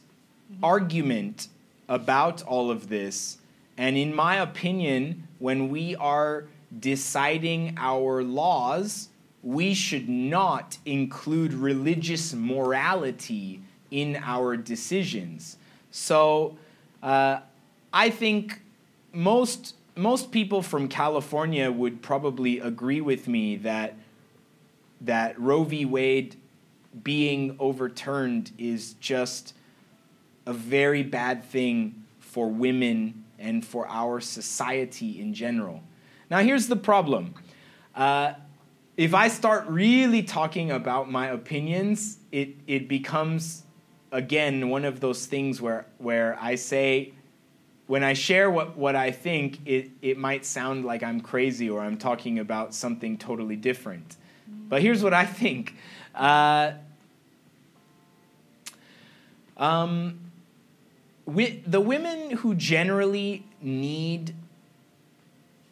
[0.61, 1.47] argument
[1.87, 3.37] about all of this
[3.77, 6.45] and in my opinion when we are
[6.79, 9.09] deciding our laws
[9.45, 15.57] we should not include religious morality in our decisions
[15.91, 16.57] so
[17.01, 17.39] uh,
[17.93, 18.59] I think
[19.13, 23.95] most most people from California would probably agree with me that
[24.99, 25.85] that Roe v.
[25.85, 26.35] Wade
[27.03, 29.53] being overturned is just
[30.45, 35.81] a very bad thing for women and for our society in general.
[36.29, 37.35] Now, here's the problem.
[37.93, 38.33] Uh,
[38.97, 43.63] if I start really talking about my opinions, it, it becomes,
[44.11, 47.13] again, one of those things where, where I say,
[47.87, 51.81] when I share what, what I think, it, it might sound like I'm crazy or
[51.81, 54.15] I'm talking about something totally different.
[54.47, 55.75] But here's what I think.
[56.15, 56.71] Uh,
[59.57, 60.19] um,
[61.27, 64.33] the women who generally need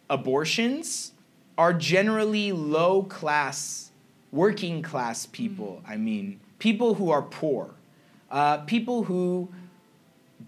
[0.10, 1.13] abortions
[1.58, 3.92] are generally low class,
[4.32, 7.72] working class people, I mean, people who are poor,
[8.32, 9.50] uh, people who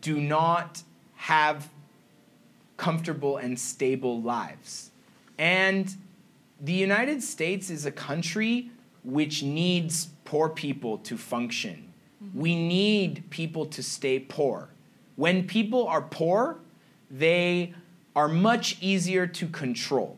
[0.01, 0.81] do not
[1.15, 1.69] have
[2.77, 4.91] comfortable and stable lives.
[5.37, 5.95] And
[6.59, 8.71] the United States is a country
[9.03, 11.93] which needs poor people to function.
[12.33, 14.69] We need people to stay poor.
[15.15, 16.57] When people are poor,
[17.11, 17.73] they
[18.15, 20.17] are much easier to control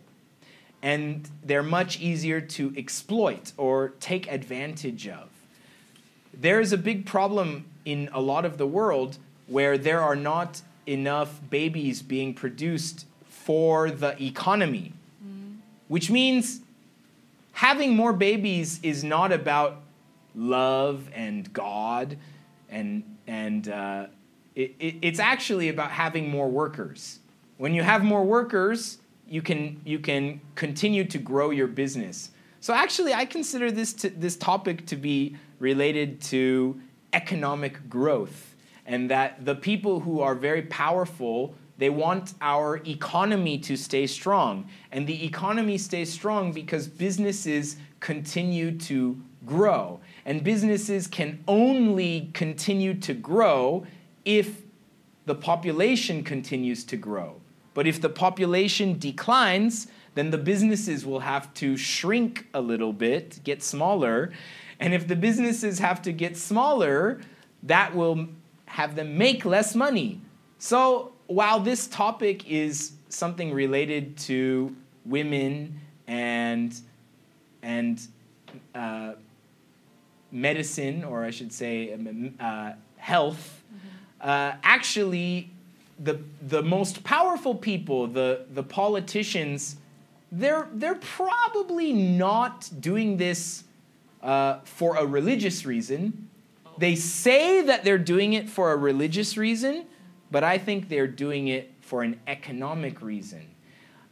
[0.82, 5.30] and they're much easier to exploit or take advantage of.
[6.34, 9.18] There is a big problem in a lot of the world
[9.48, 14.94] where there are not enough babies being produced for the economy,
[15.88, 16.62] which means
[17.54, 19.82] having more babies is not about
[20.36, 22.18] love and God,
[22.70, 24.08] and, and uh,
[24.56, 27.20] it, it, it's actually about having more workers.
[27.58, 29.00] When you have more workers,
[29.30, 32.32] you can, you can continue to grow your business.
[32.60, 36.80] So actually, I consider this, this topic to be related to
[37.14, 38.56] economic growth,
[38.86, 44.68] and that the people who are very powerful they want our economy to stay strong.
[44.92, 50.00] And the economy stays strong because businesses continue to grow.
[50.26, 53.86] And businesses can only continue to grow
[54.26, 54.64] if
[55.26, 57.42] the population continues to grow.
[57.78, 63.40] But if the population declines, then the businesses will have to shrink a little bit,
[63.44, 64.32] get smaller.
[64.80, 67.22] And if the businesses have to get smaller,
[67.62, 68.30] that will
[68.66, 70.22] have them make less money.
[70.58, 74.76] So while this topic is something related to
[75.06, 76.74] women and
[77.62, 78.08] and
[78.74, 79.12] uh,
[80.32, 81.96] medicine, or I should say,
[82.40, 83.62] uh, health,
[84.20, 85.52] uh, actually,
[86.00, 89.78] the the most powerful people, the the politicians,
[90.32, 93.64] they're they're probably not doing this
[94.22, 96.30] uh, for a religious reason.
[96.78, 99.86] They say that they're doing it for a religious reason,
[100.30, 103.48] but I think they're doing it for an economic reason.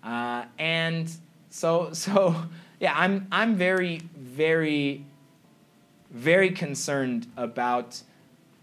[0.03, 1.11] Uh, and
[1.49, 2.35] so, so
[2.79, 5.05] yeah, I'm, I'm very, very,
[6.11, 8.01] very concerned about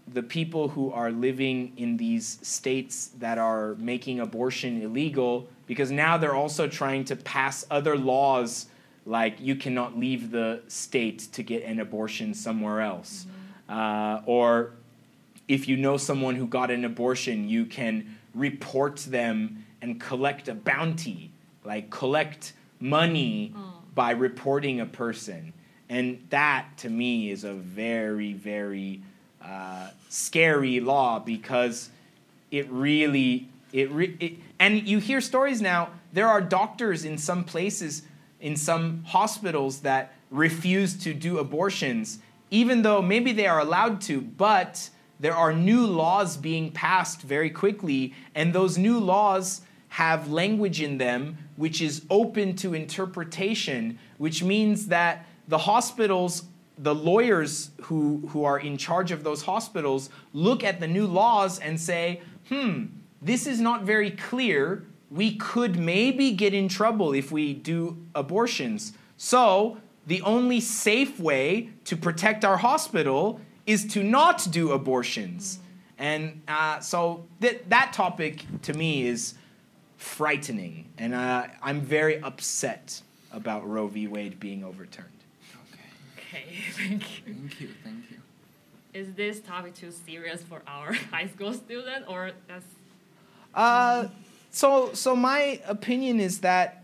[0.07, 6.17] the people who are living in these states that are making abortion illegal because now
[6.17, 8.67] they're also trying to pass other laws
[9.05, 13.25] like you cannot leave the state to get an abortion somewhere else.
[13.69, 14.71] Uh, or
[15.47, 20.53] if you know someone who got an abortion, you can report them and collect a
[20.53, 21.31] bounty,
[21.63, 23.53] like collect money
[23.95, 25.53] by reporting a person.
[25.89, 29.01] And that to me is a very, very
[29.45, 31.89] uh, scary law because
[32.51, 37.43] it really, it, re- it, and you hear stories now, there are doctors in some
[37.43, 38.03] places,
[38.39, 42.19] in some hospitals that refuse to do abortions,
[42.51, 44.89] even though maybe they are allowed to, but
[45.19, 50.97] there are new laws being passed very quickly, and those new laws have language in
[50.97, 56.43] them which is open to interpretation, which means that the hospitals,
[56.77, 61.59] the lawyers who, who are in charge of those hospitals, look at the new laws
[61.59, 62.85] and say, hmm,
[63.21, 64.85] this is not very clear.
[65.09, 68.93] We could maybe get in trouble if we do abortions.
[69.17, 75.59] So, the only safe way to protect our hospital is to not do abortions.
[75.97, 79.35] And uh, so th- that topic to me is
[79.97, 80.89] frightening.
[80.97, 83.01] And uh, I'm very upset
[83.31, 84.07] about Roe v.
[84.07, 85.07] Wade being overturned.
[86.33, 86.45] Okay.
[86.45, 87.33] Okay, thank you.
[87.33, 87.69] Thank you.
[87.83, 88.17] Thank you.
[88.93, 92.65] Is this topic too serious for our high school student, or that's
[93.53, 94.07] Uh,
[94.49, 96.83] so, so my opinion is that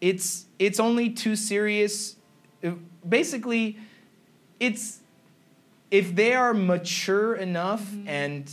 [0.00, 2.16] it's it's only too serious.
[2.62, 2.72] Uh,
[3.08, 3.78] Basically,
[4.60, 5.00] it's
[5.90, 8.50] if they are mature enough and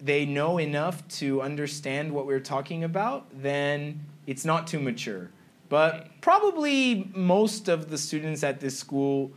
[0.00, 5.30] they know enough to understand what we're talking about, then it's not too mature.
[5.68, 9.30] But probably most of the students at this school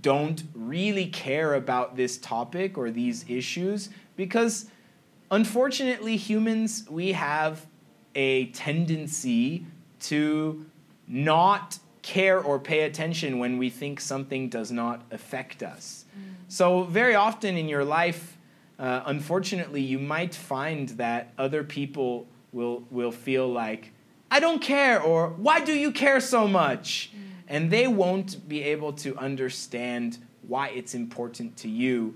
[0.00, 4.66] don't really care about this topic or these issues because
[5.30, 7.66] unfortunately humans we have
[8.14, 9.64] a tendency
[10.00, 10.66] to
[11.06, 16.04] not care or pay attention when we think something does not affect us.
[16.48, 18.38] So, very often in your life,
[18.78, 23.92] uh, unfortunately, you might find that other people will, will feel like,
[24.30, 27.10] I don't care, or why do you care so much?
[27.48, 32.14] And they won't be able to understand why it's important to you.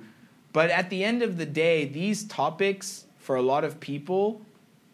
[0.52, 4.42] But at the end of the day, these topics, for a lot of people,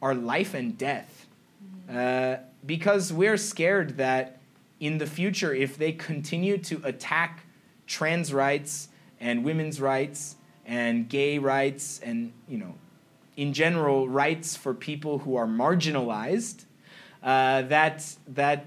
[0.00, 1.26] are life and death.
[1.90, 4.38] Uh, because we're scared that
[4.78, 7.44] in the future, if they continue to attack
[7.86, 8.88] trans rights
[9.20, 12.74] and women's rights and gay rights and, you know,
[13.36, 16.64] in general, rights for people who are marginalized,
[17.22, 18.66] uh, that, that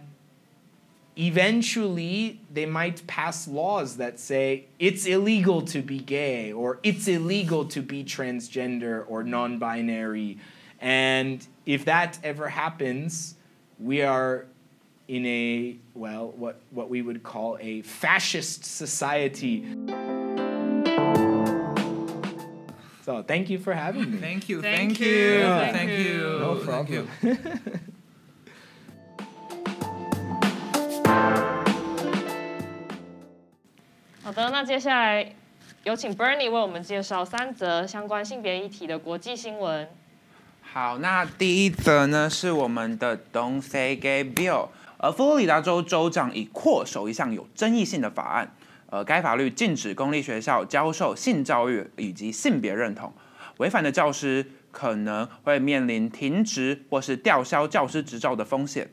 [1.22, 7.64] eventually they might pass laws that say it's illegal to be gay or it's illegal
[7.66, 10.40] to be transgender or non binary.
[10.80, 13.36] And if that ever happens,
[13.80, 14.48] we are
[15.08, 19.68] in a, well, what, what we would call a fascist society.
[23.04, 24.18] So thank you for having me.
[24.18, 25.98] Thank you, Thank thank, you, you, thank thank you.
[25.98, 26.40] you.
[26.40, 27.08] No thank you.
[27.22, 27.82] problem.
[34.34, 35.36] 好的，那接下来
[35.84, 39.90] 有请 Bernie 为我们介绍三则相关性别议题的国际新闻。
[40.62, 44.70] 好，那第一则呢是我们的 Don't Say Gay Bill，
[45.00, 48.56] 而佛罗里达州州长已扩守一项有争议性的法案，
[48.90, 53.12] 呃，该法律禁止公立学校教授性教育以及性别认同，
[53.58, 58.90] 违反的教师可能会面临停职或是吊销教师执照的风险。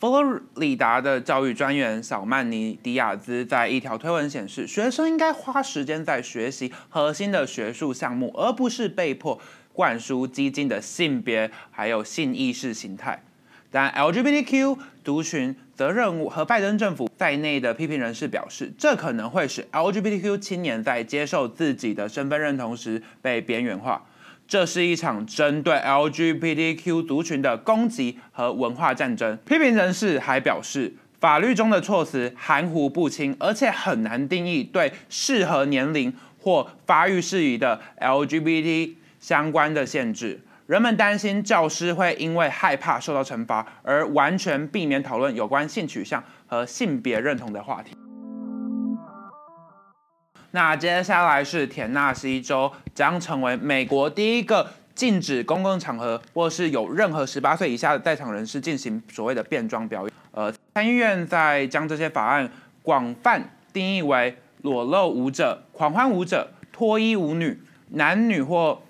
[0.00, 9.40] 佛罗里达的教育专员小曼尼迪亚兹在一条推文显示，学生应该花时间在学习核心的学术项目，而不是被迫
[9.72, 13.24] 灌输激进的性别还有性意识形态。
[13.72, 24.06] 但 LGBTQ 族群则任务和拜登政府在内的批评人士表示，这可能会使 LGBTQ 青年在接受自己的身份认同时被边缘化。
[24.48, 29.36] 这是一场针对 LGBTQ 族群的攻击和文化战争。
[29.44, 40.40] 批评人士还表示，法律中的措辞含糊不清，而且很难定义对适合年龄或发育适宜的 LGBT 相关的限制。
[40.66, 47.94] 人们担心教师会因为害怕受到惩罚而完全避免讨论有关性取向和性别认同的话题。
[50.52, 60.12] 那接下来是田纳西州将成为美国第一个禁止公共场合或是有任何十八岁以下的在场人士进行所谓的变装表演。
[60.32, 62.50] 呃，参议院在将这些法案
[62.82, 68.80] 广泛定义为裸露舞者、狂欢舞者、脱衣舞女、男女或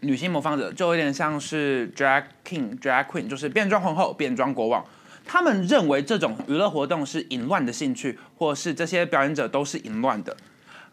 [0.00, 4.84] 女性模仿者，就有点像是 drag king、drag queen，就是变装皇后、变装国王。
[5.26, 10.36] 他们认为这种娱乐活动是淫乱的兴趣，或是这些表演者都是淫乱的。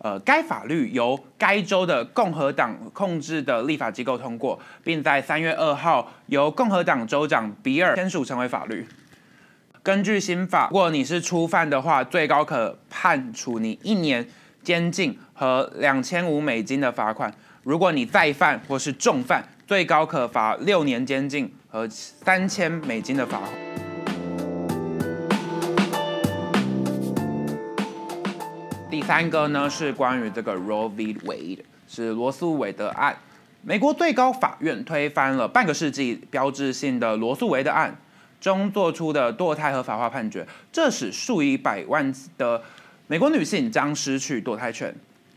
[0.06, 8.86] 呃，该法律由该州的共和党控制的立法机构通过，并在三月二号由共和党州长比尔签署成为法律。
[9.82, 14.28] 根据新法，如果你是初犯的话，最高可判处你一年
[14.62, 17.28] 监禁和两千五美金的罚款；
[17.64, 23.85] 如果你再犯或是重犯，最高可罚六年监禁和三千美金的罚款。
[29.06, 31.14] 三个呢是关于这个 Roe v.
[31.14, 33.16] Wade，是罗素韦德案。
[33.62, 37.96] 美国最高法院推翻了半个世纪标志性的罗素韦德案
[38.42, 42.64] 中做出的堕胎合法化判决，这使数以百万的
[43.06, 44.94] 美国女性将失去堕胎权。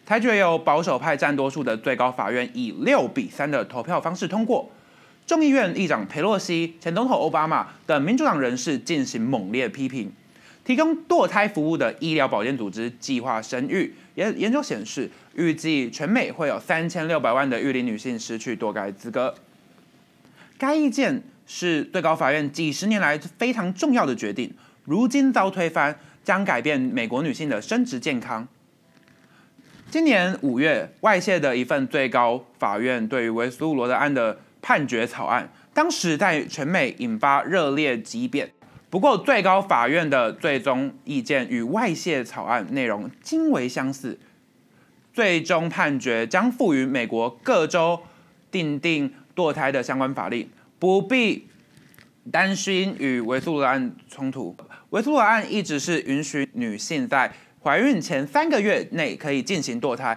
[0.06, 4.70] 裁决由保守派占多数的最高法院以六比三的投票方式通过。
[5.26, 10.10] 众议院议长佩洛西、前总统奥巴马等民主党人士进行猛烈批评。
[10.68, 19.34] 提供堕胎服务的医疗保健组织计划生育，研研究显示，预计全美会有三千六百万的育龄女性失去堕胎资格。
[20.58, 24.52] 该意见是最高法院几十年来非常重要的决定，
[24.84, 28.46] 如今遭推翻，将改变美国女性的生殖健康。
[29.90, 38.50] 今年五月，外泄的一份最高法院对于维苏罗德案的判决草案，当时在全美引发热烈激辩。
[38.91, 44.18] 不过，最高法院的最终意见与外泄草案内容极为相似。
[45.12, 48.01] 最终判决将赋予美国各州
[48.51, 51.49] 订定堕胎的相关法令，不必
[52.30, 54.57] 担心与维苏罗案冲突。
[54.91, 57.32] 维苏罗案一直是允许女性在
[57.62, 60.16] 怀孕前三个月内可以进行堕胎。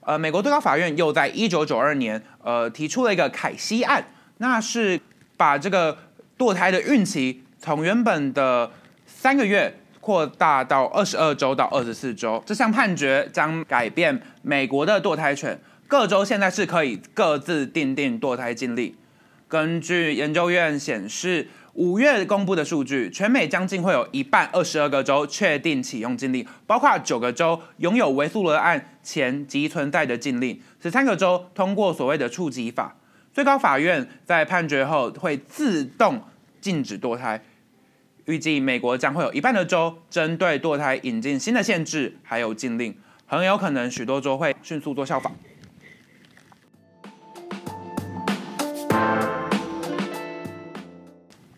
[0.00, 4.04] 呃，美国最高法院又在一九九二年，呃，提出了一个凯西案，
[4.38, 5.00] 那是
[5.36, 5.96] 把这个
[6.36, 8.70] 堕胎的孕期从原本的
[9.04, 12.42] 三个月扩大到二十二周到二十四周。
[12.46, 18.94] 这项判决将改变美国的堕胎权，各州现在是可以各自定定堕胎禁令。
[19.46, 32.96] 根据研究院显示，五月公布的数据，全美将近会有一半二十二个州确定启用禁令，包括九个州拥有维苏罗案前即存在的禁令，十三个州通过所谓的触及法。
[33.34, 36.22] 最高法院在判决后会自动
[36.60, 37.42] 禁止堕胎。
[38.30, 45.34] 预计美国将会有一半的州针对堕胎引进新的限制，还有禁令，很有可能许多州会迅速做效仿。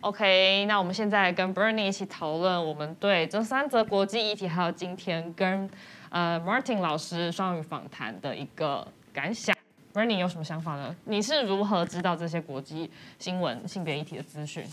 [0.01, 5.69] OK，那我们现在跟 Bernie 一起讨论我们对这三则国际议题，还有今天跟
[6.09, 9.55] 呃 Martin 老师双语访谈的一个感想。
[9.93, 10.95] Bernie 有什么想法呢？
[11.05, 14.65] 你是如何知道这些国际新闻、性别议题的资讯？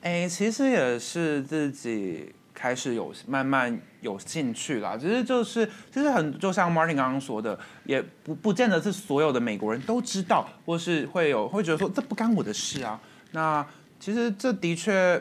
[0.00, 4.96] 哎，其实也是自己开始有慢慢有兴趣啦。
[4.96, 13.00] 其实就是，其实很就像 Martin 刚刚说的，也不不见得是所有的美国人都知道，或是会有会觉得说这不干我的事啊。
[13.32, 13.66] 那
[13.98, 15.20] 其实这的确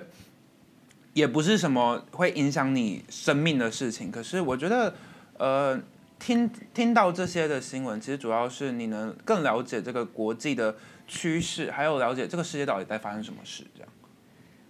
[1.13, 4.11] 也不是什么会影响你生命的事情。
[4.11, 4.93] 可是我觉得，
[5.37, 5.79] 呃，
[6.19, 10.75] 听听到这些的新闻，其实主要是你能更了解这个国际的
[11.07, 13.89] 趋势，还有了解这个世界到底在发生什么事，这样。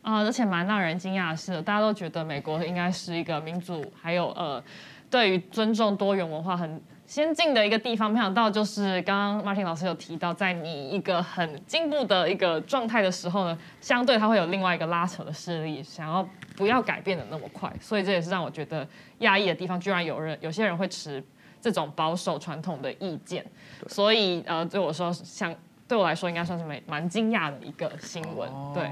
[0.07, 4.63] 啊，而且蛮让人惊讶的是，大家都觉得美国应该是一个民主，还有呃，
[5.09, 8.09] 对于尊重多元文化很先进的一个地方。
[8.09, 17.69] 没想到就是刚刚 Martin 老师有提到，在你一个很进步的一个状态的时候呢，相对它会有另外一个拉扯的势力，想要不要改变的那么快。
[17.81, 18.87] 所以这也是让我觉得
[19.17, 21.21] 压抑的地方，居然有人有些人会持
[21.59, 23.45] 这种保守传统的意见。
[23.87, 25.53] 所以呃，对我说，像
[25.85, 28.49] 对我来说，应该算是蛮蛮惊讶的一个新闻。
[28.73, 28.89] 对。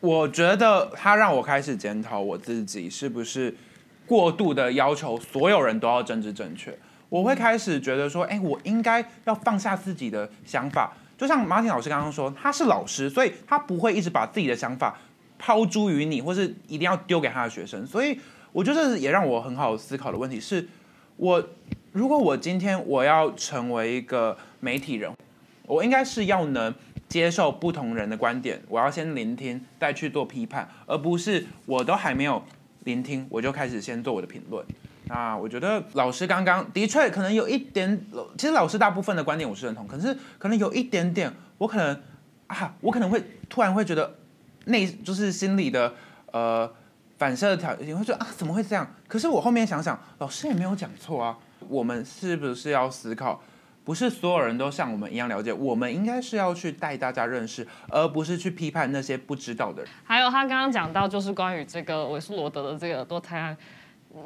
[0.00, 3.54] 我觉得他让我开始检讨我自己是不是
[4.06, 6.76] 过度的要求所有人都要政治正确。
[7.10, 10.92] 我会开始觉得说，哎，我应该要放下自己的想法。
[11.18, 14.96] 就像马挺老师刚刚说，他是老师，所以他不会一直把自己的想法
[15.38, 17.86] 抛诸于你，或是一定要丢给他的学生。
[17.86, 18.18] 所以
[18.52, 20.66] 我觉得也让我很好思考的问题是，
[21.16, 21.46] 我
[21.92, 25.12] 如果我今天我要成为一个媒体人，
[25.66, 26.74] 我应该是要能。
[27.10, 32.42] 接受不同人的观点，我要先聆听，再去做批判，而不是我都还没有
[32.84, 34.64] 聆听，我就开始先做我的评论。
[35.06, 38.00] 那我觉得老师刚刚的确可能有一点，
[38.38, 42.00] 其实老师大部分的观点我是认同，可是可能有一点点，我可能
[42.46, 44.14] 啊，我可能会突然会觉得
[44.66, 45.92] 内就是心里的
[46.30, 46.72] 呃
[47.18, 48.88] 反射条你会说啊怎么会这样？
[49.08, 51.36] 可是我后面想想，老师也没有讲错啊，
[51.68, 53.42] 我们是不是要思考？
[53.82, 59.90] 不是所有人都像我们一样了解，我们应该是要去带大家认识，而不是去批判那些不知道的人。
[60.04, 63.56] 还有他刚刚讲到，就是关于这个韦斯罗德的这个堕胎案，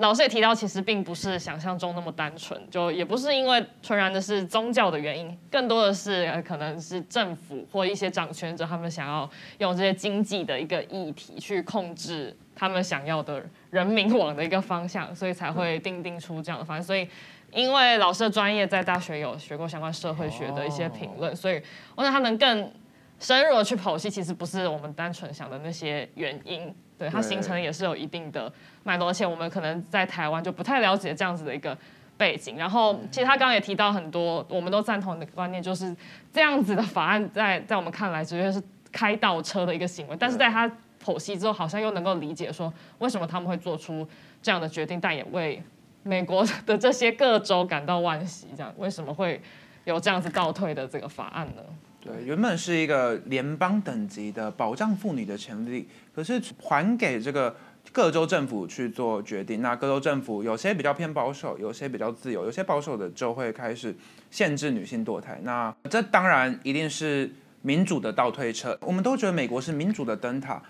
[0.00, 16.82] 老师也提到，其实并不是想象中那么单纯，就也不是因为纯然的是宗教的原因，更多的是可能是政府或一些掌权者他们想要用这些经济的一个议题去控制他们想要的人民往的一个方向，所以才会定定出这样的方案。
[16.82, 17.08] 所以。
[17.54, 21.62] 因为老师的专业在大学有学过相关社会学的一些评论，所以
[21.94, 22.72] 我想他能更
[23.20, 28.52] 深入的去剖析，其实不是我们单纯想的那些原因，对它形成也是有一定的
[28.82, 31.78] 脉络，而且我们可能在台湾就不太了解这样子的一个
[32.16, 32.56] 背景。
[32.56, 35.94] 然后其实他刚刚也提到很多，我们都赞同的观念，就是
[36.32, 40.68] 这样子的法案在在我们看来，直接是开倒车的一个行为，但是在他
[41.02, 44.06] 剖析之后，好像又能够理解说为什么他们会做出
[44.42, 45.62] 这样的决定，但也为。
[46.04, 49.40] 美国的这些各州感到惋惜，这样为什么会
[49.84, 51.62] 有这样子倒退的这个法案呢？
[52.00, 57.56] 对，原本是一个联邦等级的保障妇女的权利，可是还给这个
[57.90, 59.62] 各州政府去做决定。
[59.62, 63.96] 那各州政府有些比较偏保守，有些比较自由，有些保守的州会开始
[64.30, 65.40] 限制女性堕胎。
[65.42, 67.32] 那这当然一定是
[67.62, 68.78] 民主的倒退车。
[68.82, 70.62] 我们都觉得美国是民主的灯塔。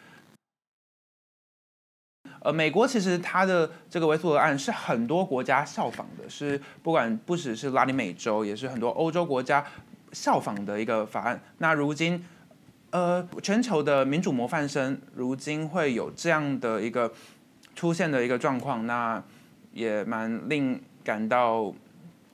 [2.44, 9.64] 呃，美国其实它的这个维苏尔案是很多国家效仿的，是不管不只是拉丁美洲，也是很多欧洲国家
[10.12, 11.40] 效仿的一个法案。
[11.56, 12.22] 那如今，
[12.90, 17.10] 呃，全球的民主模范生如今会有这样的一个
[17.74, 19.22] 出现的一个状况，那
[19.72, 21.72] 也蛮令感到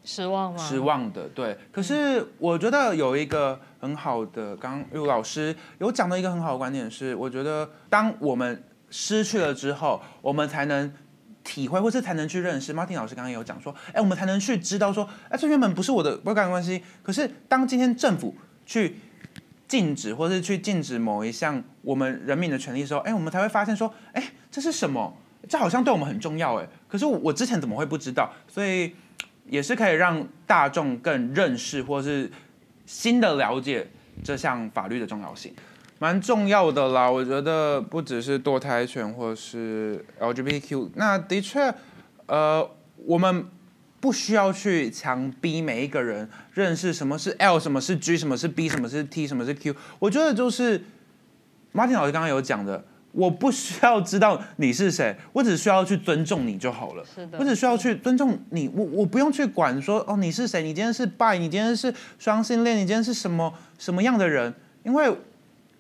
[0.03, 0.59] 失望吗？
[0.59, 1.57] 失望的，对。
[1.71, 10.93] 可是我觉得有一个很好的，刚刚玉老师有讲到一个很好的观点是，我觉得当我们失去了之后，我们才能
[11.43, 12.75] 体会，或是才能去认识。
[12.75, 16.83] Martin 老师刚刚有讲说，哎，我们才能去知道说，哎，这原本不是我的不干关系。
[17.03, 18.35] 可是当今天政府
[18.67, 18.97] 去
[19.67, 25.17] 禁止，或是去禁止某一项我们人民的权利的时候，哎，我们才会发现说，哎，这是什么？
[25.49, 26.69] 这好像对我们很重要，哎。
[26.89, 28.33] 可是我之前怎么会不知道？
[28.49, 28.95] 所以。
[29.49, 32.31] 也是可以让大众更认识，或是
[32.87, 33.85] 新的了解
[34.23, 35.53] 这项法律的重要性，
[36.01, 37.09] 蛮重要的啦。
[37.09, 41.73] 我觉得不只是堕胎权或是 LGBTQ，那的确，
[42.25, 42.69] 呃，
[43.05, 43.45] 我们
[44.01, 49.77] 不需要去强逼每一个人认识什么是 L，什么是 G，什么是 B，什么是 T，什么是 Q。
[49.99, 50.83] 我觉得就是
[51.75, 52.83] Martin 老师刚刚有讲的。
[53.13, 57.05] 我不需要知道你是谁，我只需要去尊重你就好了。
[57.05, 64.55] 是的，我只需要去尊重你，我我不用去管说哦你是谁，你今天是 bi，你今天是双性恋，你今天是什么什么样的人？
[64.85, 65.13] 因为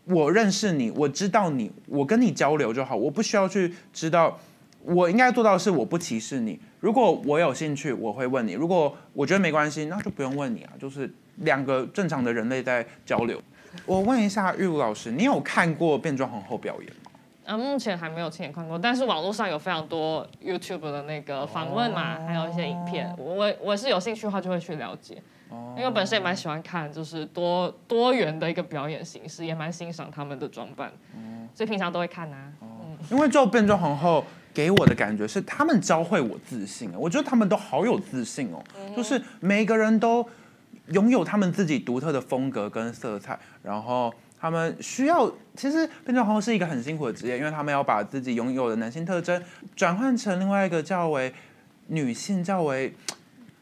[0.05, 4.39] 我认识你，我知道你，我跟你交流就好，我不需要去知道。
[4.83, 6.59] 我应该做到的是我不歧视你。
[6.81, 10.73] 如果我有兴趣，我会问你；如果我觉得没关系，那就不用问你啊。
[10.81, 13.41] 就是两个正常的人类在交流。
[13.85, 17.11] 我问一下玉茹老师，你有看过变装皇后表演吗？
[17.45, 25.23] 啊，目前还没有亲眼看过，但是网络上有非常多 YouTube 的那个访问嘛，还有一些影片，我我是有兴趣的话就会去了解，
[25.77, 30.91] 因为本身也蛮喜欢看，就是多多元的一个表演形式，也蛮欣赏他们的装扮，
[31.55, 32.53] 所以平常都会看啊。
[33.11, 38.63] 因为就变装皇后给我的感觉是，他们教会我自信，我觉得他们都好有自信哦，
[38.97, 40.29] 就是每个人都
[40.89, 44.13] 拥有他们自己独特的风格跟色彩，然后。
[44.43, 49.43] 他们需要，其实变装皇后是一个很辛苦的职业，因为他们要把自己拥有的男性特征
[49.77, 51.31] 转换成另外一个较为
[51.89, 52.95] 女性、较为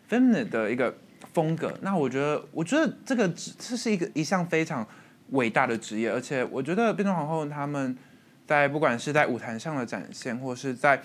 [0.09, 0.97] feminine 的一个
[1.39, 1.73] 风格。
[1.83, 4.85] 那我觉得，我觉得这个这是一个一项非常
[5.31, 7.97] 伟大的职业，而且我觉得变装皇后他们
[8.45, 11.01] 在不管是在舞台上的展现，或是在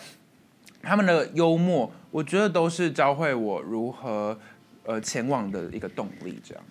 [0.81, 4.37] 他们的幽默，我觉得都是教会我如何
[4.85, 6.63] 呃前往的一个动力，这样。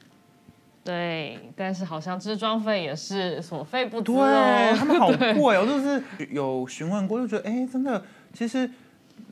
[0.84, 4.74] 对，但是好像支装费也是所费不多哦。
[4.76, 5.06] 他们好
[5.38, 8.02] 贵哦，就是有询问过，就觉得哎，真的，
[8.32, 8.68] 其实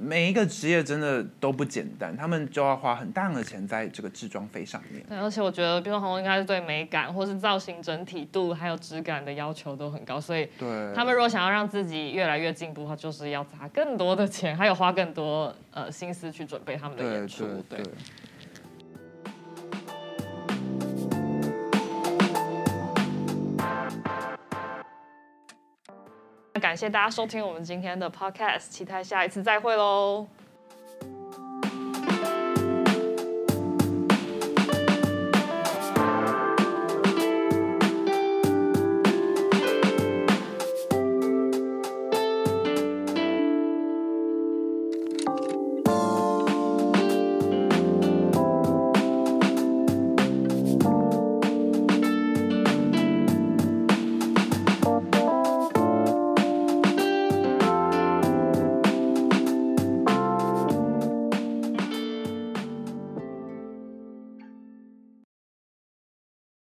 [0.03, 5.05] 每一个职业真的都不简单，他们就要花很大的钱在这个制装费上面。
[5.07, 17.45] 对，而且我觉得，比如说红应该是对美感或是造型整体度还有质感的要求都很高，所以对他们如果想要让自己越来越进步的话，就是要砸更多的钱，还有花更多呃心思去准备他们的演出。
[17.69, 17.79] 对。
[26.55, 30.27] 感谢大家收听我们今天的 podcast，期待下一次再会喽。